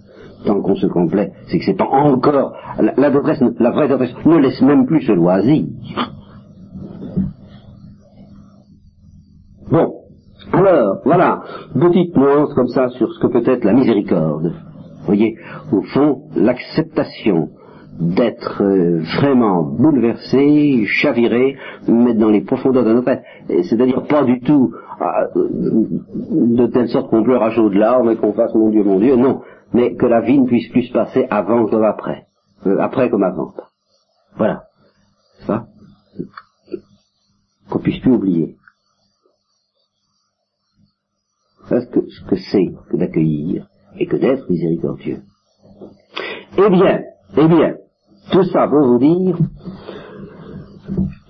[0.46, 4.38] Tant qu'on se complaît, c'est que c'est encore la, la, détresse, la vraie détresse ne
[4.38, 5.66] laisse même plus ce loisir.
[9.72, 9.94] Bon,
[10.56, 11.44] alors voilà,
[11.74, 14.54] petite nuance comme ça sur ce que peut être la miséricorde.
[15.00, 15.38] Vous voyez,
[15.72, 17.50] au fond, l'acceptation
[18.00, 23.24] d'être euh, vraiment bouleversé, chaviré, mettre dans les profondeurs de notre être.
[23.48, 28.18] C'est-à-dire pas du tout ah, de telle sorte qu'on pleure à chaud de larmes et
[28.18, 29.42] qu'on fasse mon Dieu, mon Dieu, non.
[29.74, 32.26] Mais que la vie ne puisse plus se passer avant comme après.
[32.66, 33.54] Euh, après comme avant.
[34.38, 34.64] Voilà.
[35.46, 35.68] Ça.
[37.70, 38.56] Qu'on puisse plus oublier.
[41.70, 45.22] Que, ce que c'est que d'accueillir et que d'être miséricordieux.
[46.58, 47.02] Eh bien,
[47.38, 47.76] eh bien,
[48.32, 49.38] tout ça pour vous dire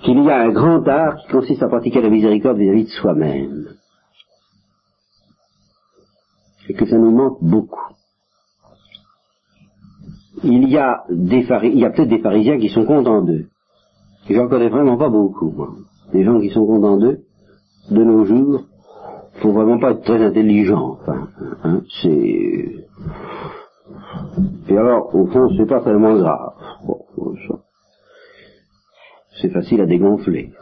[0.04, 3.68] qu'il y a un grand art qui consiste à pratiquer la miséricorde vis-à-vis de soi-même.
[6.68, 7.94] Et que ça nous manque beaucoup.
[10.44, 13.48] Il y a il y a peut-être des pharisiens qui sont contents d'eux.
[14.30, 15.70] J'en connais vraiment pas beaucoup, moi.
[16.12, 17.20] Des gens qui sont contents d'eux,
[17.90, 18.66] de nos jours,
[19.42, 20.98] faut vraiment pas être très intelligent.
[21.02, 21.28] Enfin,
[21.64, 22.86] hein, c'est
[24.68, 26.54] et alors, au fond, c'est pas tellement grave.
[29.42, 30.54] c'est facile à dégonfler.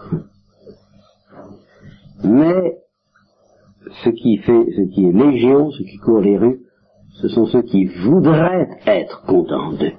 [2.24, 2.78] Mais
[4.04, 6.60] ce qui fait, ce qui est légion, ce qui court les rues,
[7.22, 9.94] ce sont ceux qui voudraient être contents d'eux.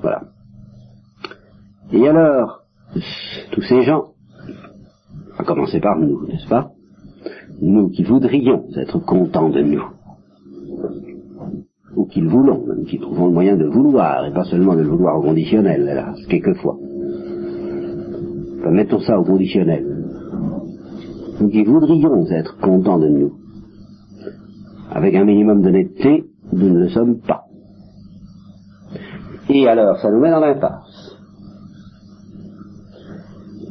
[0.00, 0.22] Voilà.
[1.92, 2.62] Et alors,
[3.52, 4.12] tous ces gens,
[5.38, 6.72] à commencer par nous, n'est-ce pas?
[7.60, 9.84] Nous qui voudrions être contents de nous,
[11.96, 14.88] ou qu'ils voulons, même qui trouvons le moyen de vouloir, et pas seulement de le
[14.88, 16.76] vouloir au conditionnel, hélas, quelquefois.
[18.70, 19.86] Mettons ça au conditionnel.
[21.40, 23.32] Nous qui voudrions être contents de nous,
[24.90, 27.44] avec un minimum d'honnêteté, nous ne le sommes pas.
[29.48, 31.16] Et alors, ça nous met dans l'impasse.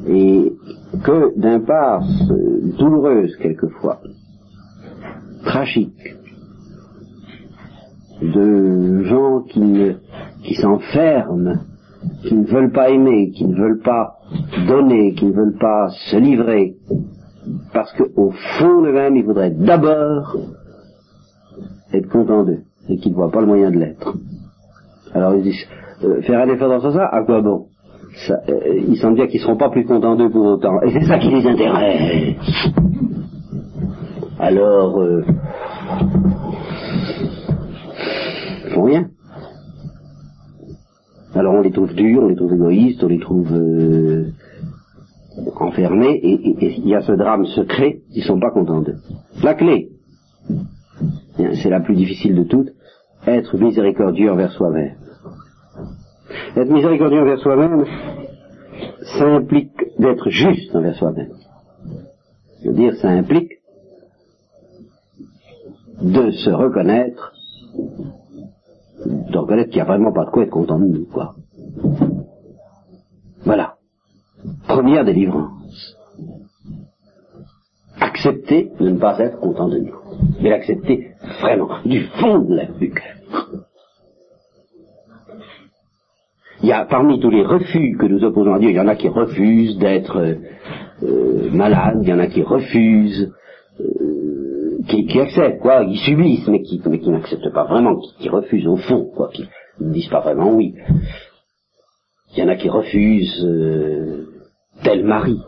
[0.07, 0.53] Et
[1.07, 2.27] que d'impasse
[2.77, 4.01] douloureuse quelquefois,
[5.45, 6.15] tragique,
[8.21, 9.95] de gens qui,
[10.43, 11.59] qui s'enferment,
[12.23, 14.17] qui ne veulent pas aimer, qui ne veulent pas
[14.67, 16.75] donner, qui ne veulent pas se livrer,
[17.73, 20.35] parce qu'au fond de même, ils voudraient d'abord
[21.93, 24.13] être contents d'eux, et qu'ils ne voient pas le moyen de l'être.
[25.13, 25.67] Alors ils disent,
[26.03, 27.66] euh, faire un effort dans ce sens, à quoi bon?
[28.29, 31.05] Euh, Ils semblent dire qu'ils ne seront pas plus contents d'eux pour autant, et c'est
[31.05, 32.35] ça qui les intéresse.
[34.39, 35.25] Alors, euh,
[38.75, 39.09] rien.
[41.35, 44.31] Alors on les trouve durs, on les trouve égoïstes, on les trouve euh,
[45.59, 46.39] enfermés, et
[46.79, 48.97] il y a ce drame secret, ils sont pas contents d'eux.
[49.43, 49.89] La clé,
[51.37, 52.69] c'est la plus difficile de toutes,
[53.27, 54.95] être miséricordieux envers soi-même.
[56.55, 57.85] Être miséricordieux envers soi-même,
[59.19, 61.33] ça implique d'être juste envers soi-même.
[62.63, 63.53] Je veux dire, ça implique
[66.01, 67.33] de se reconnaître
[69.05, 71.35] de reconnaître qu'il n'y a vraiment pas de quoi être content de nous, quoi.
[73.43, 73.75] Voilà.
[74.67, 75.97] Première délivrance.
[77.99, 79.95] Accepter de ne pas être content de nous.
[80.41, 81.11] Mais l'accepter
[81.41, 82.93] vraiment, du fond de la, du.
[86.63, 88.87] Il y a parmi tous les refus que nous opposons à Dieu, il y en
[88.87, 90.17] a qui refusent d'être
[91.03, 93.31] euh, malades, il y en a qui refusent
[94.87, 98.67] qui, qui, acceptent, quoi, qui subissent, mais qui, mais qui n'acceptent pas vraiment, qui, refusent
[98.67, 99.47] au fond, quoi, qui
[99.79, 100.75] ne disent pas vraiment oui.
[102.33, 104.27] Il y en a qui refusent euh,
[104.83, 105.39] tel mari.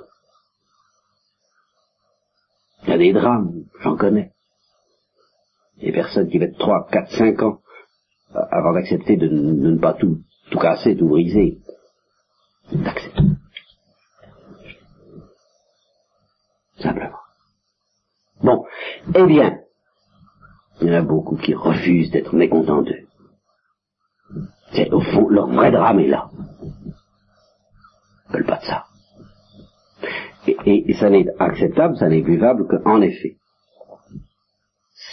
[2.83, 4.31] Il y a des drames, j'en connais.
[5.81, 7.59] Des personnes qui mettent trois, quatre, cinq ans
[8.33, 10.19] avant d'accepter de, ne pas tout,
[10.49, 11.59] tout casser, tout briser.
[12.71, 13.23] D'accepter.
[16.77, 17.17] Simplement.
[18.41, 18.65] Bon,
[19.15, 19.59] eh bien,
[20.81, 23.05] il y en a beaucoup qui refusent d'être mécontents d'eux.
[24.71, 26.29] C'est au fond, leur vrai drame est là.
[28.29, 28.85] Ils veulent pas de ça.
[30.65, 33.37] Et, ça n'est acceptable, ça n'est buvable qu'en effet,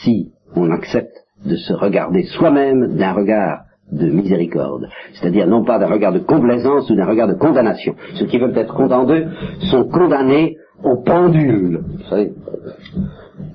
[0.03, 5.87] si on accepte de se regarder soi-même d'un regard de miséricorde, c'est-à-dire non pas d'un
[5.87, 7.95] regard de complaisance ou d'un regard de condamnation.
[8.14, 9.26] Ceux qui veulent être d'eux
[9.70, 11.80] sont condamnés au pendule.
[11.87, 12.32] Vous savez,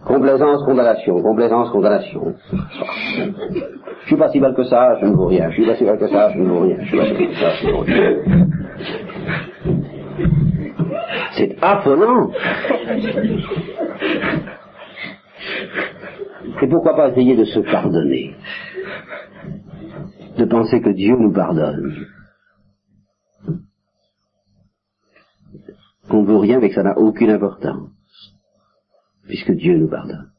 [0.05, 2.33] complaisance, condamnation, complaisance, condamnation.
[4.03, 5.49] Je suis pas si mal que ça, je ne vaux rien.
[5.49, 6.77] Je suis pas si mal que ça, je ne vaux rien.
[6.81, 8.47] Je suis pas si ça, je ne rien.
[11.33, 12.31] C'est affolant.
[16.61, 18.35] Et pourquoi pas essayer de se pardonner?
[20.41, 22.07] De penser que Dieu nous pardonne.
[26.09, 27.91] Qu'on ne veut rien mais que ça n'a aucune importance.
[29.27, 30.31] Puisque Dieu nous pardonne.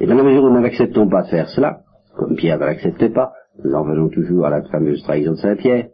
[0.00, 1.80] Et dans la mesure où nous n'acceptons pas de faire cela,
[2.14, 3.32] comme Pierre ne l'acceptait pas,
[3.64, 5.88] nous en venons toujours à la fameuse trahison de Saint Pierre,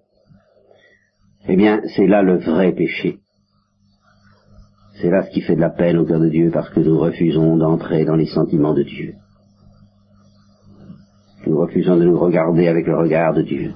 [1.46, 3.20] eh bien, c'est là le vrai péché.
[5.00, 6.98] C'est là ce qui fait de la peine au cœur de Dieu parce que nous
[6.98, 9.14] refusons d'entrer dans les sentiments de Dieu.
[11.48, 13.72] Nous refusons de nous regarder avec le regard de Dieu.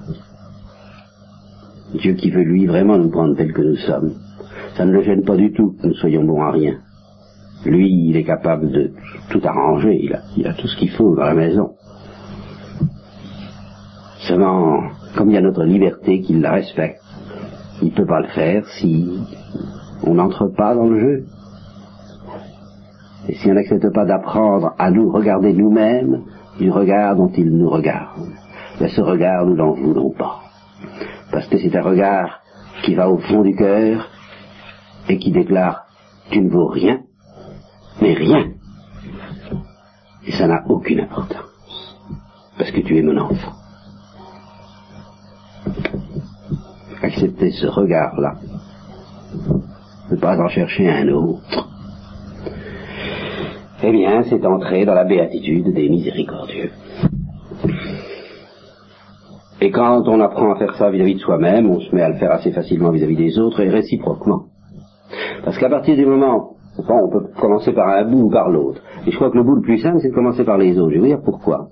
[1.95, 4.13] Dieu qui veut lui vraiment nous prendre tels que nous sommes.
[4.77, 6.75] Ça ne le gêne pas du tout que nous soyons bons à rien.
[7.65, 8.91] Lui, il est capable de
[9.29, 11.71] tout arranger, il a, il a tout ce qu'il faut dans la maison.
[14.27, 14.83] Seulement,
[15.15, 17.01] comme il y a notre liberté qu'il la respecte,
[17.81, 19.19] il ne peut pas le faire si
[20.05, 21.25] on n'entre pas dans le jeu.
[23.29, 26.21] Et si on n'accepte pas d'apprendre à nous regarder nous-mêmes
[26.59, 28.29] du regard dont il nous regarde,
[28.79, 30.41] ben ce regard nous n'en voulons pas.
[31.31, 32.41] Parce que c'est un regard
[32.83, 34.09] qui va au fond du cœur
[35.09, 35.85] et qui déclare
[36.29, 37.01] tu ne vaux rien,
[38.01, 38.51] mais rien.
[40.25, 41.99] Et ça n'a aucune importance.
[42.57, 43.53] Parce que tu es mon enfant.
[47.01, 48.35] Accepter ce regard-là,
[50.09, 51.67] ne pas en chercher un autre,
[53.83, 56.71] eh bien, c'est entrer dans la béatitude des miséricordieux.
[59.61, 62.15] Et quand on apprend à faire ça vis-à-vis de soi-même, on se met à le
[62.15, 64.43] faire assez facilement vis-à-vis des autres et réciproquement.
[65.43, 68.81] Parce qu'à partir du moment, on peut commencer par un bout ou par l'autre.
[69.05, 70.89] Et je crois que le bout le plus simple, c'est de commencer par les autres.
[70.89, 71.67] Je vais vous dire pourquoi.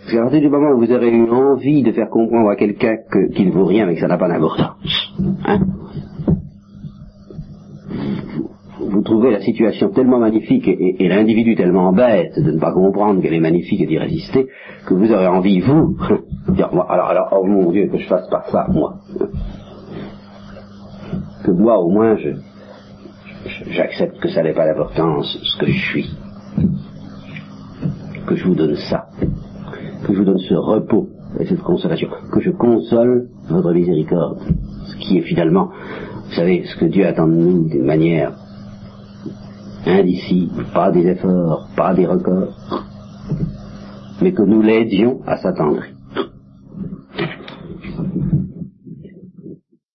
[0.00, 2.96] Parce qu'à partir du moment où vous aurez eu envie de faire comprendre à quelqu'un
[3.34, 5.14] qu'il ne vaut rien mais que ça n'a pas d'importance,
[5.46, 5.60] hein,
[8.94, 13.34] vous trouvez la situation tellement magnifique et, l'individu tellement bête de ne pas comprendre qu'elle
[13.34, 14.46] est magnifique et d'y résister,
[14.86, 15.96] que vous aurez envie, vous,
[16.48, 18.94] de dire, alors, alors, oh mon Dieu, que je fasse pas ça, moi.
[21.44, 22.30] Que moi, au moins, je,
[23.70, 26.10] j'accepte que ça n'ait pas d'importance, ce que je suis.
[28.26, 29.06] Que je vous donne ça.
[30.06, 31.08] Que je vous donne ce repos
[31.40, 32.08] et cette consolation.
[32.32, 34.40] Que je console votre miséricorde.
[34.86, 35.70] Ce qui est finalement,
[36.26, 38.32] vous savez, ce que Dieu attend de nous d'une manière
[39.86, 42.84] indicible, pas des efforts, pas des records,
[44.20, 45.93] mais que nous l'aidions à s'attendrir.